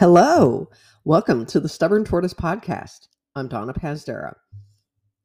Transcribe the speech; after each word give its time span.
Hello, 0.00 0.66
welcome 1.04 1.44
to 1.44 1.60
the 1.60 1.68
Stubborn 1.68 2.06
Tortoise 2.06 2.32
Podcast. 2.32 3.08
I'm 3.36 3.48
Donna 3.48 3.74
Pazdera. 3.74 4.32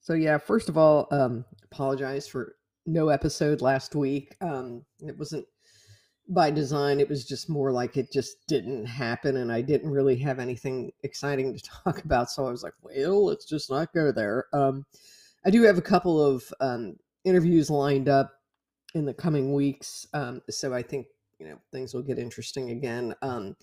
So 0.01 0.15
yeah, 0.15 0.37
first 0.37 0.67
of 0.67 0.77
all, 0.77 1.07
um, 1.11 1.45
apologize 1.63 2.27
for 2.27 2.57
no 2.85 3.07
episode 3.07 3.61
last 3.61 3.95
week. 3.95 4.35
Um, 4.41 4.83
it 4.99 5.17
wasn't 5.17 5.45
by 6.27 6.51
design; 6.51 6.99
it 6.99 7.07
was 7.07 7.23
just 7.23 7.47
more 7.49 7.71
like 7.71 7.95
it 7.95 8.11
just 8.11 8.45
didn't 8.49 8.85
happen, 8.85 9.37
and 9.37 9.49
I 9.49 9.61
didn't 9.61 9.91
really 9.91 10.17
have 10.17 10.39
anything 10.39 10.91
exciting 11.03 11.57
to 11.57 11.63
talk 11.85 12.03
about. 12.03 12.29
So 12.29 12.45
I 12.45 12.51
was 12.51 12.61
like, 12.61 12.73
well, 12.81 13.27
let's 13.27 13.45
just 13.45 13.69
not 13.71 13.93
go 13.93 14.11
there. 14.11 14.47
Um, 14.51 14.85
I 15.45 15.51
do 15.51 15.61
have 15.61 15.77
a 15.77 15.81
couple 15.81 16.21
of 16.21 16.43
um, 16.59 16.97
interviews 17.23 17.69
lined 17.69 18.09
up 18.09 18.29
in 18.93 19.05
the 19.05 19.13
coming 19.13 19.53
weeks, 19.53 20.05
um, 20.13 20.41
so 20.49 20.73
I 20.73 20.81
think 20.81 21.07
you 21.39 21.47
know 21.47 21.59
things 21.71 21.93
will 21.93 22.03
get 22.03 22.19
interesting 22.19 22.71
again. 22.71 23.15
Um, 23.21 23.55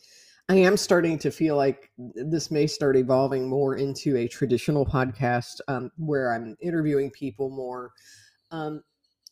I 0.52 0.56
am 0.56 0.77
starting 0.77 1.19
to 1.20 1.30
feel 1.30 1.56
like 1.56 1.91
this 1.97 2.51
may 2.51 2.66
start 2.66 2.95
evolving 2.95 3.48
more 3.48 3.77
into 3.77 4.19
a 4.19 4.29
traditional 4.29 4.84
podcast 4.84 5.62
um, 5.66 5.91
where 5.97 6.30
I'm 6.30 6.59
interviewing 6.60 7.10
people 7.10 7.48
more, 7.48 7.91
um, 8.51 8.83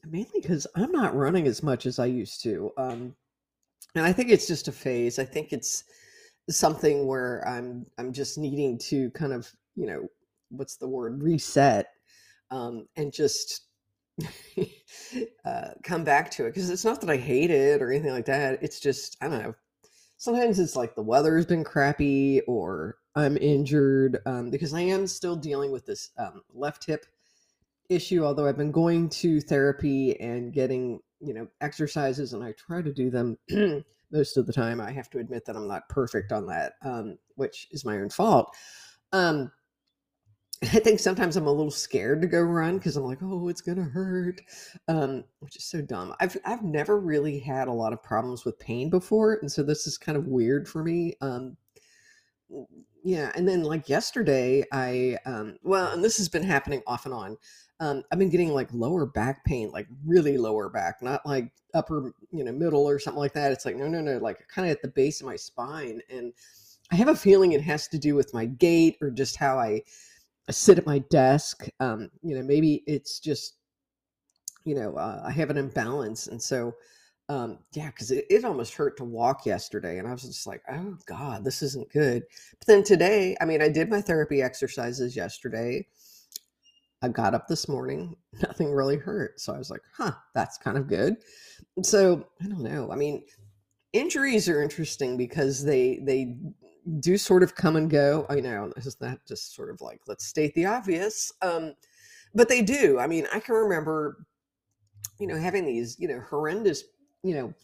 mainly 0.07 0.41
because 0.41 0.67
I'm 0.77 0.91
not 0.91 1.15
running 1.15 1.47
as 1.47 1.63
much 1.63 1.85
as 1.85 1.99
I 1.99 2.07
used 2.07 2.43
to. 2.45 2.71
Um, 2.79 3.15
and 3.95 4.07
I 4.07 4.15
think 4.15 4.31
it's 4.31 4.47
just 4.47 4.69
a 4.69 4.73
phase. 4.73 5.19
I 5.19 5.27
think 5.27 5.53
it's 5.53 5.85
something 6.49 7.07
where 7.07 7.47
I'm 7.47 7.85
I'm 7.99 8.15
just 8.15 8.39
needing 8.39 8.79
to 8.89 9.11
kind 9.11 9.35
of 9.35 9.47
you 9.77 9.89
know 9.89 10.09
what's 10.49 10.77
the 10.77 10.89
word 10.89 11.23
reset 11.23 11.89
um, 12.51 12.87
and 12.97 13.13
just 13.13 13.67
uh, 15.45 15.69
come 15.83 16.03
back 16.03 16.31
to 16.31 16.47
it 16.47 16.55
because 16.55 16.71
it's 16.71 16.87
not 16.87 17.03
that 17.03 17.11
I 17.11 17.19
hate 17.19 17.51
it 17.51 17.83
or 17.83 17.93
anything 17.93 18.13
like 18.13 18.25
that. 18.25 18.63
It's 18.63 18.81
just 18.81 19.19
I 19.21 19.29
don't 19.29 19.43
know 19.43 19.55
sometimes 20.21 20.59
it's 20.59 20.77
like 20.77 20.95
the 20.95 21.03
weather's 21.03 21.47
been 21.47 21.65
crappy 21.65 22.43
or 22.43 22.99
I'm 23.17 23.39
injured 23.39 24.19
um, 24.27 24.51
because 24.51 24.75
I 24.75 24.83
am 24.83 25.07
still 25.07 25.35
dealing 25.35 25.73
with 25.73 25.87
this 25.87 26.11
um, 26.19 26.43
left 26.53 26.85
hip 26.85 27.07
issue. 27.89 28.23
Although 28.23 28.47
I've 28.47 28.59
been 28.59 28.71
going 28.71 29.09
to 29.09 29.41
therapy 29.41 30.21
and 30.21 30.53
getting 30.53 31.01
you 31.21 31.33
know 31.33 31.49
exercises, 31.63 32.35
and 32.35 32.45
I 32.45 32.53
try 32.53 32.83
to 32.83 32.93
do 32.93 33.11
them 33.11 33.39
most 34.13 34.37
of 34.37 34.47
the 34.47 34.53
time. 34.53 34.79
I 34.79 34.93
have 34.93 35.09
to 35.11 35.19
admit 35.19 35.47
that 35.47 35.57
I'm 35.57 35.67
not 35.67 35.89
perfect 35.89 36.33
on 36.33 36.47
that, 36.47 36.75
um, 36.83 37.19
which 37.37 37.67
is 37.71 37.87
my 37.87 37.97
own 37.97 38.11
fault. 38.11 38.55
Um, 39.13 39.51
I 40.75 40.79
think 40.79 41.01
sometimes 41.01 41.37
I'm 41.37 41.47
a 41.47 41.53
little 41.53 41.71
scared 41.71 42.21
to 42.21 42.29
go 42.29 42.41
run 42.41 42.77
because 42.77 42.97
I'm 42.97 43.05
like, 43.05 43.23
oh, 43.23 43.49
it's 43.49 43.63
gonna 43.63 43.83
hurt, 43.83 44.41
um, 44.89 45.25
which 45.39 45.57
is 45.57 45.65
so 45.65 45.81
dumb. 45.81 46.15
I've 46.21 46.37
I've 46.45 46.63
never 46.63 47.01
really 47.01 47.39
had 47.39 47.69
a 47.69 47.73
lot 47.73 47.93
of 47.93 48.03
problems 48.03 48.45
with 48.45 48.59
pain 48.59 48.91
before, 48.91 49.35
and 49.41 49.51
so 49.51 49.63
this 49.63 49.87
is 49.87 49.97
kind 49.97 50.19
of 50.19 50.27
weird 50.27 50.69
for 50.69 50.85
me. 50.85 51.15
Um, 51.23 51.57
yeah, 53.03 53.33
and 53.35 53.49
then 53.49 53.63
like 53.63 53.89
yesterday, 53.89 54.65
I 54.73 55.17
um, 55.25 55.57
well, 55.63 55.93
and 55.93 56.05
this 56.05 56.19
has 56.19 56.29
been 56.29 56.43
happening 56.43 56.83
off 56.87 57.07
and 57.07 57.15
on. 57.15 57.39
Um, 57.81 58.03
I've 58.13 58.19
been 58.19 58.29
getting 58.29 58.53
like 58.53 58.69
lower 58.75 59.07
back 59.07 59.43
pain, 59.47 59.71
like 59.71 59.89
really 60.05 60.37
lower 60.37 60.69
back, 60.69 61.01
not 61.01 61.25
like 61.25 61.51
upper, 61.73 62.13
you 62.31 62.45
know, 62.45 62.53
middle 62.53 62.87
or 62.87 62.99
something 62.99 63.19
like 63.19 63.33
that. 63.33 63.53
It's 63.53 63.65
like 63.65 63.77
no, 63.77 63.89
no, 63.89 64.03
no, 64.03 64.19
like 64.19 64.47
kind 64.49 64.69
of 64.69 64.73
at 64.73 64.83
the 64.83 64.89
base 64.89 65.23
of 65.23 65.27
my 65.27 65.37
spine, 65.37 66.03
and 66.11 66.35
I 66.93 66.97
have 66.97 67.09
a 67.09 67.17
feeling 67.17 67.53
it 67.53 67.63
has 67.63 67.89
to 67.89 67.99
do 67.99 68.15
with 68.15 68.35
my 68.35 68.45
gait 68.45 68.99
or 69.01 69.11
just 69.11 69.37
how 69.37 69.59
I 69.59 69.83
Sit 70.51 70.79
at 70.79 70.87
my 70.87 70.99
desk. 71.11 71.69
Um, 71.81 72.11
you 72.23 72.37
know, 72.37 72.43
maybe 72.43 72.83
it's 72.87 73.21
just, 73.21 73.57
you 74.65 74.75
know, 74.75 74.95
uh, 74.97 75.23
I 75.25 75.31
have 75.33 75.51
an 75.51 75.57
imbalance. 75.57 76.27
And 76.27 76.43
so, 76.43 76.75
um, 77.29 77.59
yeah, 77.73 77.87
because 77.87 78.11
it, 78.11 78.25
it 78.29 78.45
almost 78.45 78.75
hurt 78.75 78.97
to 78.99 79.05
walk 79.05 79.47
yesterday. 79.47 79.99
And 79.99 80.09
I 80.09 80.13
was 80.13 80.23
just 80.23 80.47
like, 80.47 80.63
oh 80.71 80.97
God, 81.07 81.45
this 81.45 81.63
isn't 81.63 81.93
good. 81.93 82.25
But 82.59 82.67
then 82.67 82.83
today, 82.83 83.37
I 83.41 83.45
mean, 83.45 83.63
I 83.63 83.69
did 83.69 83.89
my 83.89 84.01
therapy 84.01 84.43
exercises 84.43 85.15
yesterday. 85.17 85.87
I 87.03 87.09
got 87.09 87.35
up 87.35 87.49
this 87.49 87.69
morning, 87.69 88.17
nothing 88.43 88.73
really 88.73 88.97
hurt. 88.97 89.41
So 89.41 89.55
I 89.55 89.59
was 89.59 89.71
like, 89.71 89.83
huh, 89.97 90.13
that's 90.35 90.59
kind 90.59 90.77
of 90.77 90.89
good. 90.89 91.17
So 91.83 92.27
I 92.43 92.47
don't 92.47 92.63
know. 92.63 92.91
I 92.91 92.97
mean, 92.97 93.25
injuries 93.93 94.49
are 94.49 94.63
interesting 94.63 95.17
because 95.17 95.65
they 95.65 96.01
they 96.03 96.37
do 96.99 97.17
sort 97.17 97.43
of 97.43 97.55
come 97.55 97.77
and 97.77 97.91
go. 97.91 98.27
I 98.29 98.41
know 98.41 98.73
this 98.75 98.87
is 98.87 99.01
not 99.01 99.19
just 99.27 99.55
sort 99.55 99.71
of 99.71 99.81
like 99.81 100.01
let's 100.07 100.27
state 100.27 100.55
the 100.55 100.67
obvious, 100.67 101.33
um, 101.43 101.75
but 102.35 102.49
they 102.49 102.63
do. 102.63 102.99
I 102.99 103.07
mean, 103.07 103.27
I 103.33 103.41
can 103.41 103.55
remember, 103.55 104.27
you 105.19 105.27
know, 105.27 105.39
having 105.39 105.67
these 105.67 105.97
you 105.99 106.09
know 106.09 106.21
horrendous 106.21 106.85
you 107.23 107.35
know 107.35 107.55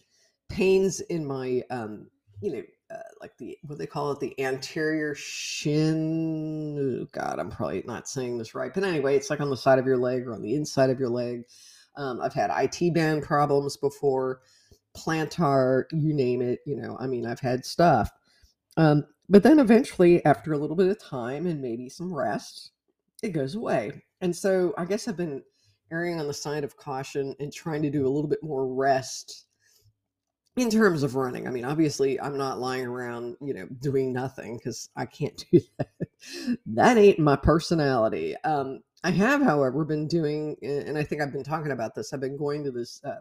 pains 0.49 1.01
in 1.01 1.27
my 1.27 1.63
um, 1.71 2.09
you 2.41 2.53
know 2.53 2.63
uh, 2.91 2.99
like 3.21 3.37
the 3.39 3.59
what 3.67 3.79
they 3.79 3.87
call 3.87 4.13
it 4.13 4.21
the 4.21 4.39
anterior 4.41 5.15
shin. 5.15 6.77
Oh, 6.79 7.09
God, 7.13 7.39
I'm 7.39 7.51
probably 7.51 7.83
not 7.87 8.09
saying 8.09 8.39
this 8.39 8.55
right, 8.55 8.73
but 8.73 8.85
anyway, 8.85 9.17
it's 9.17 9.31
like 9.31 9.41
on 9.41 9.51
the 9.51 9.57
side 9.57 9.79
of 9.79 9.87
your 9.87 9.97
leg 9.97 10.27
or 10.27 10.35
on 10.35 10.43
the 10.43 10.55
inside 10.55 10.91
of 10.91 11.01
your 11.01 11.09
leg. 11.09 11.45
Um, 11.97 12.21
I've 12.21 12.35
had 12.35 12.51
IT 12.55 12.93
band 12.95 13.23
problems 13.23 13.77
before, 13.77 14.41
plantar, 14.97 15.85
you 15.93 16.13
name 16.13 16.43
it. 16.43 16.61
You 16.67 16.77
know, 16.77 16.97
I 17.01 17.07
mean, 17.07 17.27
I've 17.27 17.41
had 17.41 17.65
stuff. 17.65 18.11
Um, 18.77 19.05
but 19.29 19.43
then 19.43 19.59
eventually, 19.59 20.25
after 20.25 20.53
a 20.53 20.59
little 20.59 20.77
bit 20.77 20.89
of 20.89 21.01
time 21.01 21.47
and 21.47 21.61
maybe 21.61 21.89
some 21.89 22.15
rest, 22.15 22.73
it 23.23 23.31
goes 23.31 23.55
away. 23.55 24.05
And 24.21 24.35
so 24.35 24.75
I 24.79 24.85
guess 24.85 25.09
I've 25.09 25.17
been 25.17 25.43
erring 25.91 26.21
on 26.21 26.27
the 26.27 26.35
side 26.35 26.65
of 26.65 26.77
caution 26.77 27.35
and 27.41 27.53
trying 27.53 27.83
to 27.83 27.91
do 27.91 28.07
a 28.07 28.11
little 28.11 28.29
bit 28.29 28.43
more 28.43 28.67
rest 28.67 29.47
in 30.57 30.71
terms 30.71 31.03
of 31.03 31.17
running. 31.17 31.47
I 31.47 31.51
mean, 31.51 31.65
obviously, 31.65 32.21
I'm 32.21 32.39
not 32.39 32.59
lying 32.59 32.87
around, 32.87 33.37
you 33.41 33.53
know, 33.53 33.67
doing 33.81 34.13
nothing 34.13 34.57
because 34.57 34.89
I 34.97 35.07
can't 35.07 35.45
do 35.53 35.61
that. 35.79 36.09
that 36.67 36.97
ain't 36.97 37.19
my 37.19 37.37
personality. 37.37 38.35
Um, 38.45 38.81
I 39.05 39.11
have, 39.11 39.43
however, 39.43 39.85
been 39.85 40.09
doing, 40.09 40.57
and 40.63 40.97
I 40.97 41.05
think 41.05 41.21
I've 41.21 41.33
been 41.33 41.45
talking 41.45 41.73
about 41.73 41.95
this. 41.95 42.13
I've 42.13 42.21
been 42.21 42.39
going 42.39 42.65
to 42.65 42.71
this 42.71 43.01
uh, 43.05 43.21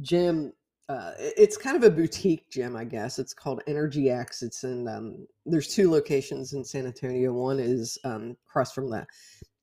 gym 0.00 0.52
uh, 0.92 1.12
it's 1.18 1.56
kind 1.56 1.74
of 1.74 1.84
a 1.84 1.90
boutique 1.90 2.50
gym, 2.50 2.76
I 2.76 2.84
guess. 2.84 3.18
It's 3.18 3.32
called 3.32 3.62
Energy 3.66 4.10
X. 4.10 4.42
It's 4.42 4.62
in 4.62 4.86
um, 4.86 5.26
there's 5.46 5.68
two 5.68 5.90
locations 5.90 6.52
in 6.52 6.64
San 6.64 6.86
Antonio. 6.86 7.32
One 7.32 7.58
is 7.58 7.96
um, 8.04 8.36
across 8.46 8.72
from 8.72 8.90
the 8.90 9.06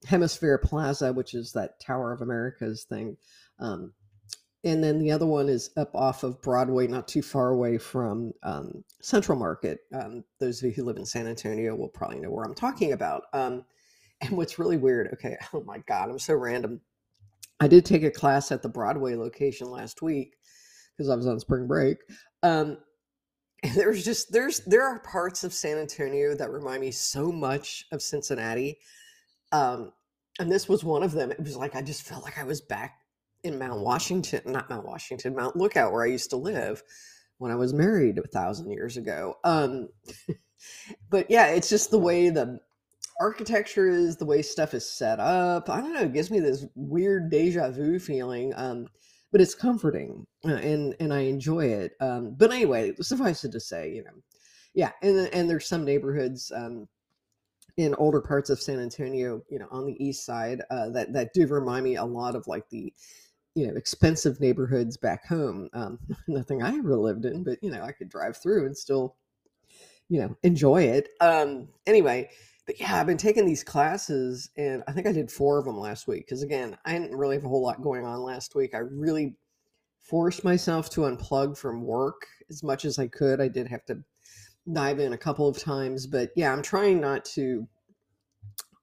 Hemisfair 0.07 0.59
Plaza, 0.59 1.13
which 1.13 1.35
is 1.35 1.51
that 1.53 1.79
Tower 1.79 2.12
of 2.12 2.22
America's 2.22 2.84
thing, 2.84 3.16
um, 3.59 3.94
and 4.63 4.84
then 4.84 4.97
the 4.97 5.12
other 5.12 5.28
one 5.28 5.50
is 5.50 5.69
up 5.78 5.94
off 5.94 6.23
of 6.23 6.41
Broadway, 6.41 6.88
not 6.88 7.07
too 7.07 7.22
far 7.22 7.50
away 7.50 7.78
from 7.78 8.34
um, 8.41 8.84
Central 9.00 9.38
Market. 9.38 9.81
Um, 9.94 10.23
those 10.40 10.63
of 10.63 10.69
you 10.69 10.73
who 10.73 10.84
live 10.84 10.97
in 10.97 11.06
San 11.06 11.28
Antonio 11.28 11.75
will 11.75 11.90
probably 11.90 12.19
know 12.19 12.31
where 12.31 12.44
I'm 12.44 12.56
talking 12.56 12.91
about. 12.91 13.23
Um, 13.34 13.66
and 14.22 14.31
what's 14.31 14.57
really 14.57 14.78
weird, 14.78 15.11
okay, 15.13 15.38
oh 15.53 15.63
my 15.63 15.78
God, 15.88 16.09
I'm 16.09 16.19
so 16.19 16.34
random. 16.34 16.81
I 17.59 17.67
did 17.67 17.85
take 17.85 18.03
a 18.03 18.11
class 18.11 18.51
at 18.51 18.63
the 18.63 18.69
Broadway 18.69 19.16
location 19.16 19.69
last 19.69 20.01
week 20.01 20.38
because 20.99 21.09
I 21.09 21.15
was 21.15 21.27
on 21.27 21.39
spring 21.39 21.65
break. 21.65 21.97
Um, 22.43 22.77
there's 23.75 24.03
just 24.03 24.31
there's 24.31 24.59
there 24.61 24.85
are 24.85 24.99
parts 24.99 25.43
of 25.45 25.53
San 25.53 25.77
Antonio 25.77 26.35
that 26.35 26.51
remind 26.51 26.81
me 26.81 26.91
so 26.91 27.31
much 27.31 27.85
of 27.91 28.01
Cincinnati. 28.01 28.77
Um, 29.51 29.93
and 30.39 30.51
this 30.51 30.67
was 30.67 30.83
one 30.83 31.03
of 31.03 31.13
them. 31.13 31.31
It 31.31 31.39
was 31.39 31.55
like 31.55 31.75
I 31.75 31.81
just 31.81 32.03
felt 32.03 32.23
like 32.23 32.37
I 32.37 32.43
was 32.43 32.61
back 32.61 32.99
in 33.43 33.57
Mount 33.57 33.79
Washington, 33.79 34.41
not 34.45 34.69
Mount 34.69 34.85
Washington, 34.85 35.35
Mount 35.35 35.55
Lookout, 35.55 35.93
where 35.93 36.03
I 36.03 36.07
used 36.07 36.29
to 36.31 36.37
live 36.37 36.83
when 37.37 37.51
I 37.51 37.55
was 37.55 37.73
married 37.73 38.17
a 38.17 38.27
thousand 38.27 38.69
years 38.71 38.97
ago. 38.97 39.35
Um, 39.45 39.87
but 41.09 41.31
yeah, 41.31 41.47
it's 41.47 41.69
just 41.69 41.91
the 41.91 41.99
way 41.99 42.29
the 42.29 42.59
architecture 43.22 43.87
is, 43.87 44.17
the 44.17 44.25
way 44.25 44.41
stuff 44.41 44.73
is 44.73 44.90
set 44.90 45.19
up. 45.19 45.69
I 45.69 45.79
don't 45.79 45.93
know. 45.93 46.02
It 46.02 46.13
gives 46.13 46.31
me 46.31 46.40
this 46.41 46.66
weird 46.75 47.31
deja 47.31 47.72
vu 47.72 47.99
feeling. 47.99 48.53
Um, 48.55 48.87
but 49.31 49.41
it's 49.41 49.55
comforting 49.55 50.26
uh, 50.46 50.53
and 50.55 50.96
and 50.99 51.14
I 51.14 51.22
enjoy 51.22 51.66
it. 51.66 51.93
Um, 51.99 52.35
but 52.37 52.52
anyway, 52.52 52.93
suffice 53.02 53.43
it 53.43 53.52
to 53.52 53.59
say, 53.59 53.93
you 53.93 54.03
know, 54.03 54.11
yeah, 54.73 54.91
and 55.02 55.29
and 55.34 55.49
there's 55.49 55.67
some 55.67 55.85
neighborhoods 55.85 56.52
um, 56.55 56.87
in 57.78 57.96
older 57.96 58.22
parts 58.22 58.49
of 58.49 58.61
San 58.61 58.79
Antonio, 58.79 59.41
you 59.49 59.59
know, 59.59 59.67
on 59.72 59.85
the 59.85 60.03
east 60.03 60.26
side 60.26 60.61
uh, 60.72 60.90
that 60.90 61.14
that 61.14 61.34
do 61.34 61.47
remind 61.47 61.84
me 61.84 61.96
a 61.96 62.05
lot 62.05 62.35
of 62.35 62.47
like 62.47 62.67
the 62.70 62.93
you 63.55 63.67
know 63.67 63.76
expensive 63.76 64.40
neighborhoods 64.40 64.97
back 64.97 65.26
home. 65.26 65.70
Um, 65.73 65.99
nothing 66.28 66.64
I 66.64 66.76
ever 66.78 66.96
lived 66.96 67.26
in, 67.26 67.43
but 67.43 67.59
you 67.61 67.72
know, 67.72 67.84
I 67.84 67.91
could 67.91 68.09
drive 68.09 68.37
through 68.37 68.66
and 68.66 68.78
still 68.78 69.16
you 70.09 70.20
know 70.20 70.35
enjoy 70.43 70.84
it. 70.84 71.09
Um, 71.22 71.70
anyway 71.85 72.29
but 72.69 72.79
yeah, 72.79 72.99
I've 72.99 73.07
been 73.07 73.17
taking 73.17 73.47
these 73.47 73.63
classes 73.63 74.51
and 74.55 74.83
I 74.87 74.91
think 74.91 75.07
I 75.07 75.11
did 75.11 75.31
four 75.31 75.57
of 75.57 75.66
them 75.66 75.79
last 75.79 76.07
week. 76.07 76.29
Cause 76.29 76.43
again, 76.43 76.77
I 76.85 76.91
didn't 76.93 77.17
really 77.17 77.35
have 77.35 77.43
a 77.43 77.47
whole 77.47 77.63
lot 77.63 77.81
going 77.81 78.05
on 78.05 78.21
last 78.21 78.53
week. 78.53 78.75
I 78.75 78.81
really 78.91 79.33
forced 79.97 80.43
myself 80.43 80.87
to 80.91 81.01
unplug 81.01 81.57
from 81.57 81.83
work 81.83 82.27
as 82.47 82.61
much 82.61 82.85
as 82.85 82.99
I 82.99 83.07
could. 83.07 83.41
I 83.41 83.47
did 83.47 83.67
have 83.69 83.83
to 83.85 84.03
dive 84.71 84.99
in 84.99 85.13
a 85.13 85.17
couple 85.17 85.47
of 85.47 85.57
times, 85.57 86.05
but 86.05 86.29
yeah, 86.35 86.53
I'm 86.53 86.61
trying 86.61 87.01
not 87.01 87.25
to, 87.25 87.67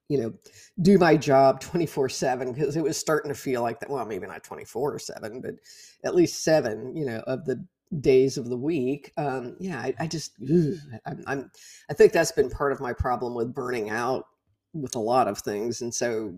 you 0.08 0.18
know, 0.18 0.34
do 0.82 0.98
my 0.98 1.16
job 1.16 1.60
24 1.60 2.08
seven 2.08 2.54
because 2.54 2.74
it 2.74 2.82
was 2.82 2.96
starting 2.96 3.28
to 3.28 3.38
feel 3.38 3.62
like 3.62 3.78
that. 3.78 3.88
Well, 3.88 4.04
maybe 4.04 4.26
not 4.26 4.42
24 4.42 4.98
seven, 4.98 5.40
but 5.40 5.54
at 6.02 6.16
least 6.16 6.42
seven, 6.42 6.96
you 6.96 7.06
know, 7.06 7.20
of 7.28 7.44
the 7.44 7.64
days 8.00 8.36
of 8.36 8.48
the 8.48 8.56
week. 8.56 9.12
Um, 9.16 9.56
yeah, 9.58 9.80
I, 9.80 9.94
I 10.00 10.06
just, 10.06 10.32
ugh, 10.42 10.74
I'm, 11.06 11.24
I'm, 11.26 11.50
I 11.90 11.94
think 11.94 12.12
that's 12.12 12.32
been 12.32 12.50
part 12.50 12.72
of 12.72 12.80
my 12.80 12.92
problem 12.92 13.34
with 13.34 13.54
burning 13.54 13.90
out 13.90 14.26
with 14.72 14.96
a 14.96 15.00
lot 15.00 15.28
of 15.28 15.38
things. 15.38 15.80
And 15.80 15.94
so, 15.94 16.34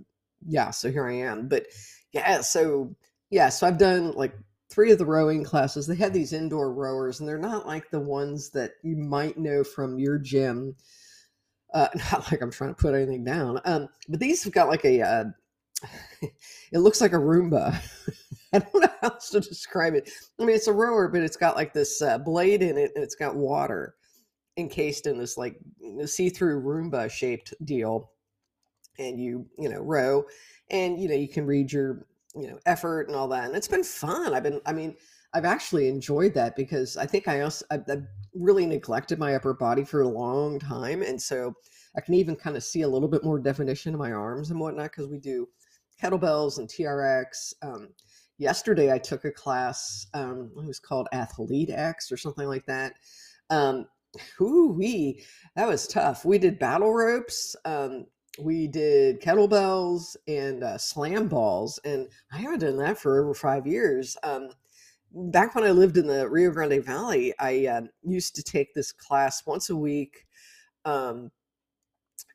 yeah, 0.47 0.71
so 0.71 0.91
here 0.91 1.07
I 1.07 1.15
am. 1.15 1.49
But 1.49 1.67
yeah, 2.13 2.41
so, 2.43 2.95
yeah, 3.31 3.49
so 3.49 3.67
I've 3.67 3.79
done 3.79 4.13
like 4.13 4.35
three 4.71 4.93
of 4.93 4.99
the 4.99 5.07
rowing 5.07 5.45
classes. 5.45 5.87
They 5.87 5.97
had 5.97 6.13
these 6.13 6.33
indoor 6.33 6.73
rowers, 6.73 7.21
and 7.21 7.29
they're 7.29 7.39
not 7.39 7.67
like 7.67 7.91
the 7.91 8.01
ones 8.01 8.51
that 8.51 8.73
you 8.83 8.97
might 8.97 9.39
know 9.39 9.65
from 9.65 9.99
your 9.99 10.19
gym. 10.19 10.77
Uh, 11.73 11.89
not 12.13 12.31
like 12.31 12.43
I'm 12.43 12.51
trying 12.51 12.75
to 12.75 12.81
put 12.81 12.95
anything 12.95 13.25
down. 13.25 13.61
Um, 13.65 13.89
but 14.09 14.21
these 14.21 14.45
have 14.45 14.53
got 14.53 14.69
like 14.69 14.85
a, 14.85 15.03
uh, 15.03 15.25
it 16.73 16.79
looks 16.79 17.01
like 17.01 17.13
a 17.13 17.17
Roomba. 17.17 17.81
I 18.53 18.61
don't 18.61 18.83
know 18.83 18.89
how 19.03 19.09
else 19.11 19.31
to 19.31 19.41
describe 19.41 19.95
it. 19.95 20.11
I 20.41 20.45
mean, 20.45 20.57
it's 20.57 20.69
a 20.69 20.73
rower, 20.73 21.09
but 21.09 21.23
it's 21.23 21.37
got 21.37 21.57
like 21.57 21.73
this 21.73 22.01
uh, 22.01 22.19
blade 22.19 22.63
in 22.63 22.79
it, 22.79 22.93
and 22.95 23.05
it's 23.05 23.15
got 23.15 23.37
water 23.37 23.95
encased 24.57 25.07
in 25.07 25.19
this 25.19 25.37
like 25.37 25.59
see-through 26.05 26.63
Roomba 26.63 27.11
shaped 27.11 27.55
deal. 27.65 28.11
And 28.99 29.21
you, 29.21 29.47
you 29.57 29.69
know, 29.69 29.79
row, 29.79 30.25
and 30.71 31.01
you 31.01 31.09
know 31.09 31.15
you 31.15 31.29
can 31.29 31.47
read 31.47 31.71
your, 31.71 32.07
you 32.35 32.49
know, 32.49 32.59
effort 32.67 33.07
and 33.07 33.17
all 33.17 33.29
that, 33.29 33.45
and 33.45 33.55
it's 33.55 33.69
been 33.69 33.85
fun. 33.85 34.35
I've 34.35 34.43
been, 34.43 34.61
I 34.67 34.73
mean, 34.73 34.97
I've 35.35 35.45
actually 35.45 35.89
enjoyed 35.89 36.35
that 36.35 36.57
because 36.57 36.97
I 36.97 37.07
think 37.07 37.29
I 37.29 37.43
also 37.43 37.65
I've, 37.71 37.85
I've 37.89 38.07
really 38.35 38.67
neglected 38.67 39.21
my 39.21 39.37
upper 39.37 39.55
body 39.55 39.85
for 39.85 40.01
a 40.01 40.09
long 40.09 40.59
time, 40.59 41.03
and 41.03 41.21
so 41.21 41.55
I 41.97 42.01
can 42.01 42.15
even 42.15 42.35
kind 42.35 42.57
of 42.57 42.65
see 42.65 42.83
a 42.83 42.89
little 42.89 43.09
bit 43.09 43.23
more 43.23 43.39
definition 43.39 43.93
in 43.93 43.99
my 44.01 44.11
arms 44.11 44.51
and 44.51 44.59
whatnot 44.59 44.91
because 44.91 45.07
we 45.07 45.19
do 45.19 45.49
kettlebells 46.03 46.59
and 46.59 46.69
TRX. 46.69 47.55
Um, 47.63 47.91
yesterday 48.39 48.93
I 48.93 48.99
took 48.99 49.25
a 49.25 49.31
class. 49.31 50.07
Um, 50.15 50.51
it 50.57 50.67
was 50.67 50.79
called 50.79 51.09
Athlete 51.13 51.71
X 51.71 52.11
or 52.11 52.17
something 52.17 52.47
like 52.47 52.67
that. 52.67 52.95
Um, 53.51 53.87
that 54.39 55.69
was 55.69 55.87
tough. 55.87 56.25
We 56.25 56.39
did 56.39 56.59
battle 56.59 56.93
ropes. 56.93 57.55
Um, 57.65 58.07
we 58.39 58.69
did 58.69 59.21
kettlebells 59.21 60.17
and 60.27 60.63
uh, 60.63 60.79
slam 60.79 61.29
balls, 61.29 61.79
and 61.85 62.09
I 62.33 62.39
haven't 62.39 62.61
done 62.61 62.77
that 62.79 62.99
for 62.99 63.21
over 63.21 63.35
five 63.35 63.67
years. 63.67 64.17
Um, 64.23 64.51
back 65.13 65.55
when 65.55 65.65
I 65.65 65.73
lived 65.73 65.97
in 65.97 66.07
the 66.07 66.29
Rio 66.29 66.51
Grande 66.53 66.85
Valley, 66.85 67.35
I 67.39 67.67
uh, 67.67 67.81
used 68.03 68.37
to 68.37 68.43
take 68.43 68.75
this 68.75 68.93
class 68.93 69.45
once 69.45 69.71
a 69.71 69.77
week. 69.77 70.25
Um, 70.85 71.31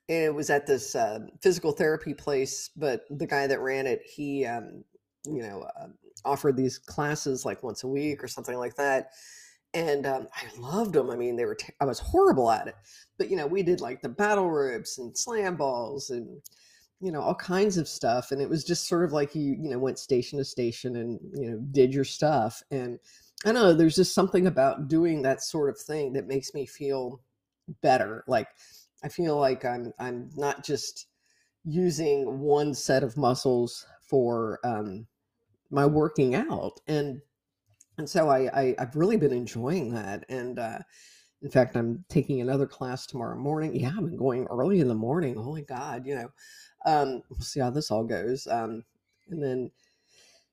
it 0.10 0.34
was 0.34 0.50
at 0.50 0.68
this 0.68 0.96
uh, 0.96 1.20
physical 1.42 1.72
therapy 1.72 2.14
place, 2.14 2.70
but 2.76 3.06
the 3.10 3.28
guy 3.28 3.48
that 3.48 3.62
ran 3.62 3.88
it, 3.88 4.02
he 4.04 4.46
um, 4.46 4.84
you 5.25 5.42
know, 5.42 5.68
uh, 5.80 5.88
offered 6.25 6.58
these 6.58 6.78
classes 6.78 7.46
like 7.46 7.64
once 7.64 7.84
a 7.84 7.88
week 7.88 8.24
or 8.24 8.28
something 8.28 8.58
like 8.58 8.75
that. 8.75 9.12
And 9.74 10.06
um, 10.06 10.28
I 10.36 10.60
loved 10.60 10.94
them. 10.94 11.10
I 11.10 11.16
mean, 11.16 11.36
they 11.36 11.46
were, 11.46 11.56
t- 11.56 11.74
I 11.81 11.86
was 11.86 12.00
horrible 12.00 12.52
at 12.52 12.68
it. 12.68 12.75
But, 13.18 13.30
you 13.30 13.36
know, 13.36 13.48
we 13.48 13.64
did 13.64 13.81
like 13.81 14.02
the 14.02 14.10
battle 14.10 14.52
ropes 14.52 15.00
and 15.00 15.18
slam 15.18 15.56
balls 15.56 16.12
and, 16.12 16.42
you 17.02 17.12
know, 17.12 17.22
all 17.22 17.36
kinds 17.36 17.78
of 17.78 17.88
stuff. 17.88 18.31
And 18.31 18.40
it 18.40 18.48
was 18.48 18.64
just 18.64 18.88
sort 18.88 19.04
of 19.04 19.14
like 19.14 19.34
you, 19.34 19.58
you 19.60 19.70
know, 19.70 19.80
went 19.80 19.98
station 19.98 20.38
to 20.38 20.46
station 20.46 20.98
and, 20.98 21.20
you 21.34 21.50
know, 21.50 21.58
did 21.72 21.92
your 21.92 22.04
stuff. 22.04 22.62
And 22.70 23.00
I 23.46 23.52
don't 23.52 23.64
know, 23.64 23.74
there's 23.74 23.96
just 23.96 24.14
something 24.14 24.46
about 24.46 24.88
doing 24.88 25.24
that 25.24 25.42
sort 25.42 25.70
of 25.70 25.80
thing 25.80 26.14
that 26.14 26.28
makes 26.28 26.54
me 26.54 26.68
feel 26.68 27.20
better. 27.81 28.24
Like, 28.28 28.48
I 29.04 29.10
feel 29.10 29.38
like 29.38 29.66
I'm, 29.66 29.92
I'm 30.00 30.30
not 30.36 30.64
just 30.64 31.08
using 31.66 32.40
one 32.40 32.75
set 32.75 33.04
of 33.04 33.18
muscles 33.18 33.86
for, 34.08 34.60
um, 34.64 35.08
my 35.74 35.86
working 35.86 36.36
out 36.36 36.80
and 36.88 37.20
and 37.98 38.10
so 38.10 38.30
I, 38.30 38.50
I 38.60 38.75
have 38.78 38.96
really 38.96 39.18
been 39.18 39.34
enjoying 39.34 39.94
that 39.94 40.25
and 40.30 40.60
uh 40.60 40.80
in 41.42 41.50
fact 41.50 41.75
i'm 41.75 42.06
taking 42.10 42.42
another 42.42 42.68
class 42.68 43.06
tomorrow 43.06 43.38
morning. 43.38 43.75
Yeah 43.75 43.90
i've 43.90 44.06
been 44.06 44.18
going 44.18 44.46
early 44.46 44.80
in 44.80 44.88
the 44.88 44.96
morning 44.96 45.36
holy 45.36 45.64
god 45.64 46.06
you 46.06 46.16
know 46.16 46.30
um 46.86 47.22
we'll 47.30 47.40
see 47.42 47.60
how 47.60 47.72
this 47.72 47.92
all 47.92 48.04
goes 48.04 48.48
um 48.48 48.84
and 49.30 49.42
then 49.42 49.72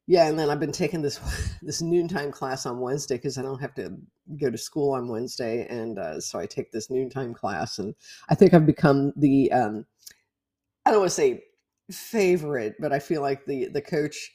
yeah 0.06 0.26
and 0.26 0.38
then 0.38 0.48
i've 0.48 0.60
been 0.60 0.72
taking 0.72 1.02
this 1.02 1.20
this 1.62 1.82
noontime 1.82 2.32
class 2.32 2.64
on 2.64 2.80
wednesday 2.80 3.16
because 3.16 3.36
i 3.36 3.42
don't 3.42 3.60
have 3.60 3.74
to 3.74 3.94
go 4.40 4.50
to 4.50 4.58
school 4.58 4.92
on 4.92 5.08
wednesday 5.08 5.66
and 5.68 5.98
uh, 5.98 6.18
so 6.20 6.38
i 6.38 6.46
take 6.46 6.72
this 6.72 6.90
noontime 6.90 7.34
class 7.34 7.78
and 7.78 7.94
i 8.28 8.34
think 8.34 8.54
i've 8.54 8.66
become 8.66 9.12
the 9.16 9.52
um 9.52 9.84
i 10.86 10.90
don't 10.90 11.00
want 11.00 11.10
to 11.10 11.14
say 11.14 11.42
favorite 11.90 12.74
but 12.78 12.92
i 12.92 12.98
feel 12.98 13.20
like 13.20 13.44
the 13.46 13.68
the 13.68 13.82
coach 13.82 14.30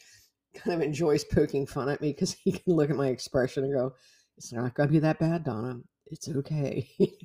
kind 0.56 0.76
of 0.76 0.82
enjoys 0.82 1.24
poking 1.24 1.66
fun 1.66 1.90
at 1.90 2.02
me 2.02 2.12
because 2.12 2.34
he 2.34 2.52
can 2.52 2.74
look 2.74 2.90
at 2.90 2.96
my 2.96 3.08
expression 3.08 3.64
and 3.64 3.74
go, 3.74 3.96
"It's 4.38 4.54
not 4.54 4.74
going 4.74 4.90
to 4.90 4.94
be 4.94 5.00
that 5.00 5.20
bad, 5.20 5.44
Donna. 5.44 5.80
It's 6.08 6.30
okay." 6.30 6.90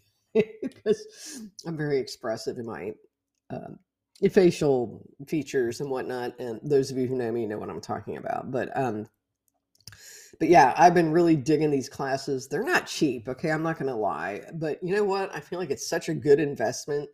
because 0.63 1.43
I'm 1.67 1.77
very 1.77 1.99
expressive 1.99 2.59
in 2.59 2.67
my 2.67 2.93
uh, 3.51 3.73
facial 4.31 5.03
features 5.27 5.81
and 5.81 5.91
whatnot, 5.91 6.39
and 6.39 6.61
those 6.63 6.91
of 6.91 6.99
you 6.99 7.07
who 7.07 7.17
know 7.17 7.33
me 7.33 7.47
know 7.47 7.59
what 7.59 7.71
I'm 7.71 7.81
talking 7.81 8.17
about. 8.17 8.51
But 8.51 8.77
um, 8.77 9.07
but 10.39 10.49
yeah, 10.49 10.75
I've 10.77 10.95
been 10.95 11.13
really 11.13 11.37
digging 11.37 11.71
these 11.71 11.89
classes. 11.89 12.49
They're 12.49 12.65
not 12.65 12.87
cheap, 12.87 13.29
okay? 13.29 13.51
I'm 13.51 13.63
not 13.63 13.79
going 13.79 13.91
to 13.91 13.95
lie, 13.95 14.43
but 14.55 14.83
you 14.83 14.95
know 14.95 15.05
what? 15.05 15.35
I 15.35 15.41
feel 15.41 15.59
like 15.59 15.71
it's 15.71 15.89
such 15.89 16.09
a 16.09 16.15
good 16.15 16.41
investment 16.41 17.11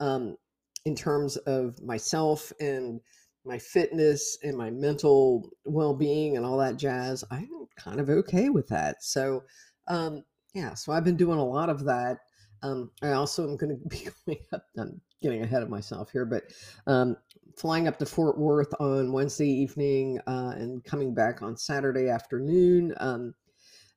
um, 0.00 0.36
in 0.84 0.96
terms 0.96 1.36
of 1.36 1.80
myself 1.80 2.52
and 2.60 3.00
my 3.44 3.58
fitness 3.58 4.38
and 4.42 4.56
my 4.56 4.70
mental 4.70 5.50
well-being 5.64 6.36
and 6.36 6.46
all 6.46 6.56
that 6.56 6.76
jazz 6.76 7.24
i'm 7.30 7.48
kind 7.76 8.00
of 8.00 8.08
okay 8.08 8.48
with 8.48 8.68
that. 8.68 9.02
So 9.02 9.44
um 9.88 10.24
yeah 10.54 10.74
so 10.74 10.92
i've 10.92 11.04
been 11.04 11.16
doing 11.16 11.38
a 11.38 11.44
lot 11.44 11.68
of 11.68 11.84
that. 11.84 12.18
Um 12.62 12.90
i 13.02 13.12
also 13.12 13.44
am 13.48 13.56
going 13.56 13.78
to 13.82 13.88
be 13.88 14.08
going 14.26 14.38
up 14.52 14.64
i'm 14.78 15.00
getting 15.22 15.42
ahead 15.42 15.62
of 15.62 15.70
myself 15.70 16.10
here 16.10 16.26
but 16.26 16.44
um 16.86 17.16
flying 17.56 17.88
up 17.88 17.98
to 17.98 18.04
fort 18.04 18.36
worth 18.36 18.74
on 18.80 19.12
wednesday 19.12 19.48
evening 19.48 20.20
uh, 20.26 20.52
and 20.56 20.84
coming 20.84 21.14
back 21.14 21.40
on 21.40 21.56
saturday 21.56 22.08
afternoon 22.08 22.92
um 22.98 23.34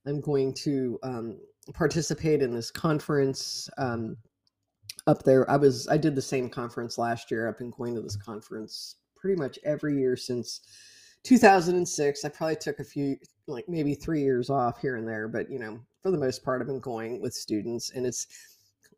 i'm 0.06 0.22
going 0.22 0.54
to 0.54 0.98
um 1.04 1.38
participate 1.74 2.42
in 2.42 2.54
this 2.54 2.72
conference 2.72 3.70
um 3.78 4.16
up 5.08 5.24
there. 5.24 5.50
I 5.50 5.56
was 5.56 5.88
i 5.88 5.98
did 5.98 6.16
the 6.16 6.22
same 6.22 6.50
conference 6.50 6.98
last 6.98 7.32
year. 7.32 7.48
I've 7.48 7.58
been 7.58 7.72
going 7.72 7.96
to 7.96 8.02
this 8.02 8.18
conference 8.18 8.96
pretty 9.20 9.40
much 9.40 9.60
every 9.64 9.98
year 9.98 10.16
since 10.16 10.62
2006. 11.24 12.24
I 12.24 12.30
probably 12.30 12.56
took 12.56 12.80
a 12.80 12.84
few, 12.84 13.18
like 13.48 13.68
maybe 13.68 13.96
three 13.96 14.22
years 14.22 14.50
off 14.50 14.80
here 14.80 14.96
and 14.96 15.08
there, 15.08 15.28
but 15.28 15.50
you 15.50 15.60
know, 15.60 15.80
for 16.02 16.12
the 16.12 16.18
most 16.18 16.44
part, 16.44 16.62
I've 16.62 16.68
been 16.68 16.80
going 16.80 17.22
with 17.22 17.34
students, 17.34 17.92
and 17.92 18.06
it's, 18.06 18.28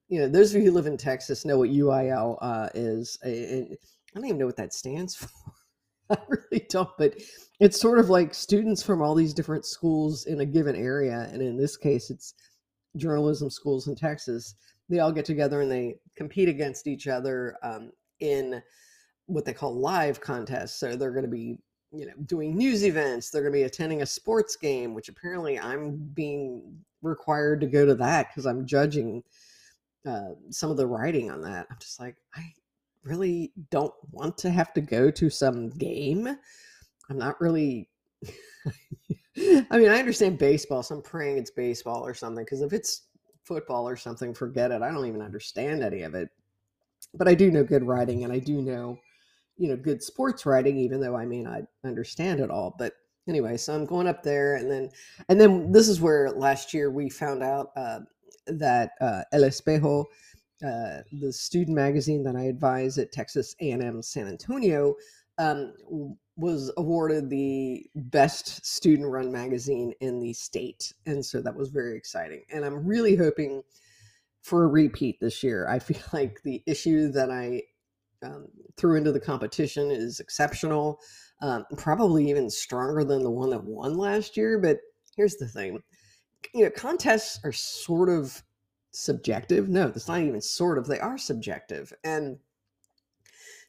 you 0.09 0.19
know, 0.19 0.27
those 0.27 0.53
of 0.53 0.61
you 0.61 0.69
who 0.69 0.75
live 0.75 0.85
in 0.85 0.97
Texas 0.97 1.45
know 1.45 1.57
what 1.57 1.69
UIL 1.69 2.37
uh, 2.41 2.69
is. 2.73 3.17
I 3.23 3.67
don't 4.13 4.25
even 4.25 4.37
know 4.37 4.45
what 4.45 4.57
that 4.57 4.73
stands 4.73 5.15
for. 5.15 5.29
I 6.11 6.17
really 6.27 6.65
don't, 6.69 6.89
but 6.97 7.13
it's 7.59 7.79
sort 7.79 7.99
of 7.99 8.09
like 8.09 8.33
students 8.33 8.81
from 8.81 9.01
all 9.01 9.13
these 9.13 9.33
different 9.33 9.65
schools 9.65 10.25
in 10.25 10.41
a 10.41 10.45
given 10.45 10.75
area, 10.75 11.29
and 11.31 11.41
in 11.41 11.57
this 11.57 11.77
case, 11.77 12.09
it's 12.09 12.33
journalism 12.97 13.49
schools 13.49 13.87
in 13.87 13.95
Texas. 13.95 14.55
They 14.89 14.99
all 14.99 15.11
get 15.11 15.25
together 15.25 15.61
and 15.61 15.71
they 15.71 15.97
compete 16.15 16.49
against 16.49 16.87
each 16.87 17.07
other 17.07 17.55
um, 17.61 17.91
in 18.19 18.61
what 19.29 19.45
they 19.45 19.53
call 19.53 19.79
live 19.79 20.19
contests. 20.19 20.79
So 20.79 20.95
they're 20.95 21.11
going 21.11 21.23
to 21.23 21.29
be, 21.29 21.57
you 21.91 22.05
know, 22.05 22.13
doing 22.25 22.57
news 22.57 22.83
events. 22.83 23.29
They're 23.29 23.43
going 23.43 23.53
to 23.53 23.59
be 23.59 23.63
attending 23.63 24.01
a 24.01 24.05
sports 24.05 24.55
game, 24.55 24.93
which 24.93 25.07
apparently 25.07 25.59
I'm 25.59 25.97
being 26.13 26.79
required 27.01 27.61
to 27.61 27.67
go 27.67 27.85
to 27.85 27.95
that 27.95 28.29
because 28.29 28.45
I'm 28.45 28.65
judging 28.65 29.23
uh, 30.05 30.29
some 30.49 30.71
of 30.71 30.77
the 30.77 30.87
writing 30.87 31.29
on 31.29 31.41
that. 31.41 31.67
I'm 31.69 31.77
just 31.79 31.99
like, 31.99 32.15
I 32.35 32.43
really 33.03 33.53
don't 33.69 33.93
want 34.11 34.37
to 34.39 34.49
have 34.49 34.73
to 34.73 34.81
go 34.81 35.11
to 35.11 35.29
some 35.29 35.69
game. 35.69 36.27
I'm 37.09 37.17
not 37.17 37.39
really. 37.39 37.89
I 39.37 39.77
mean, 39.77 39.89
I 39.89 39.99
understand 39.99 40.37
baseball, 40.37 40.83
so 40.83 40.95
I'm 40.95 41.01
praying 41.01 41.37
it's 41.37 41.51
baseball 41.51 42.05
or 42.05 42.13
something. 42.13 42.43
Because 42.43 42.61
if 42.61 42.73
it's 42.73 43.03
football 43.43 43.87
or 43.87 43.95
something, 43.95 44.33
forget 44.33 44.71
it. 44.71 44.81
I 44.81 44.91
don't 44.91 45.05
even 45.05 45.21
understand 45.21 45.83
any 45.83 46.01
of 46.01 46.15
it. 46.15 46.29
But 47.13 47.27
I 47.27 47.35
do 47.35 47.49
know 47.49 47.63
good 47.63 47.83
writing, 47.83 48.23
and 48.23 48.33
I 48.33 48.39
do 48.39 48.61
know 48.61 48.99
you 49.59 49.67
know 49.67 49.75
good 49.75 50.01
sports 50.01 50.45
writing 50.45 50.77
even 50.77 50.99
though 50.99 51.15
i 51.15 51.25
may 51.25 51.41
not 51.41 51.61
understand 51.83 52.39
it 52.39 52.49
all 52.49 52.75
but 52.79 52.93
anyway 53.27 53.57
so 53.57 53.75
i'm 53.75 53.85
going 53.85 54.07
up 54.07 54.23
there 54.23 54.55
and 54.55 54.71
then 54.71 54.89
and 55.27 55.39
then 55.39 55.71
this 55.71 55.87
is 55.87 56.01
where 56.01 56.31
last 56.31 56.73
year 56.73 56.89
we 56.89 57.09
found 57.09 57.43
out 57.43 57.71
uh, 57.75 57.99
that 58.47 58.91
uh, 59.01 59.21
el 59.33 59.41
espejo 59.41 60.05
uh, 60.65 61.01
the 61.21 61.31
student 61.31 61.75
magazine 61.75 62.23
that 62.23 62.35
i 62.35 62.43
advise 62.43 62.97
at 62.97 63.11
texas 63.11 63.55
a&m 63.61 64.01
san 64.01 64.27
antonio 64.27 64.95
um, 65.37 65.73
was 66.35 66.71
awarded 66.77 67.29
the 67.29 67.85
best 67.95 68.65
student 68.65 69.09
run 69.09 69.31
magazine 69.31 69.93
in 69.99 70.19
the 70.19 70.33
state 70.33 70.93
and 71.05 71.23
so 71.23 71.41
that 71.41 71.55
was 71.55 71.69
very 71.69 71.95
exciting 71.95 72.43
and 72.51 72.65
i'm 72.65 72.85
really 72.85 73.15
hoping 73.15 73.61
for 74.41 74.63
a 74.63 74.67
repeat 74.67 75.19
this 75.19 75.43
year. 75.43 75.67
I 75.67 75.79
feel 75.79 76.01
like 76.13 76.41
the 76.43 76.63
issue 76.65 77.11
that 77.11 77.29
i 77.31 77.63
um, 78.23 78.47
threw 78.77 78.97
into 78.97 79.11
the 79.11 79.19
competition 79.19 79.91
is 79.91 80.19
exceptional, 80.19 80.99
um, 81.41 81.65
probably 81.77 82.29
even 82.29 82.49
stronger 82.49 83.03
than 83.03 83.23
the 83.23 83.31
one 83.31 83.49
that 83.51 83.63
won 83.63 83.97
last 83.97 84.35
year. 84.35 84.59
But 84.59 84.79
here's 85.15 85.35
the 85.35 85.47
thing 85.47 85.81
you 86.53 86.63
know, 86.63 86.71
contests 86.71 87.39
are 87.43 87.51
sort 87.51 88.09
of 88.09 88.41
subjective. 88.91 89.69
No, 89.69 89.87
it's 89.87 90.07
not 90.07 90.21
even 90.21 90.41
sort 90.41 90.77
of, 90.77 90.87
they 90.87 90.99
are 90.99 91.17
subjective. 91.17 91.93
And 92.03 92.37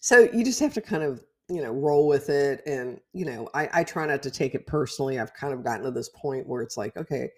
so 0.00 0.28
you 0.32 0.44
just 0.44 0.60
have 0.60 0.74
to 0.74 0.80
kind 0.80 1.02
of, 1.02 1.22
you 1.48 1.62
know, 1.62 1.72
roll 1.72 2.06
with 2.06 2.30
it. 2.30 2.62
And, 2.66 3.00
you 3.12 3.24
know, 3.24 3.48
I, 3.54 3.68
I 3.72 3.84
try 3.84 4.06
not 4.06 4.22
to 4.22 4.30
take 4.30 4.54
it 4.54 4.66
personally. 4.66 5.18
I've 5.18 5.34
kind 5.34 5.52
of 5.52 5.64
gotten 5.64 5.84
to 5.84 5.90
this 5.90 6.10
point 6.10 6.46
where 6.46 6.62
it's 6.62 6.76
like, 6.76 6.96
okay, 6.96 7.30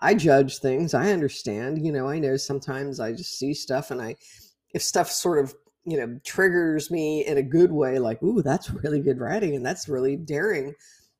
I 0.00 0.14
judge 0.14 0.58
things. 0.58 0.94
I 0.94 1.12
understand, 1.12 1.84
you 1.84 1.92
know, 1.92 2.08
I 2.08 2.18
know 2.18 2.36
sometimes 2.36 3.00
I 3.00 3.12
just 3.12 3.38
see 3.38 3.54
stuff 3.54 3.90
and 3.90 4.00
I, 4.00 4.16
if 4.72 4.82
stuff 4.82 5.10
sort 5.10 5.38
of, 5.38 5.54
you 5.86 5.96
know, 5.96 6.18
triggers 6.24 6.90
me 6.90 7.24
in 7.24 7.38
a 7.38 7.42
good 7.42 7.70
way, 7.70 7.98
like, 7.98 8.22
ooh, 8.22 8.42
that's 8.42 8.70
really 8.70 9.00
good 9.00 9.20
writing 9.20 9.54
and 9.54 9.64
that's 9.64 9.88
really 9.88 10.16
daring. 10.16 10.74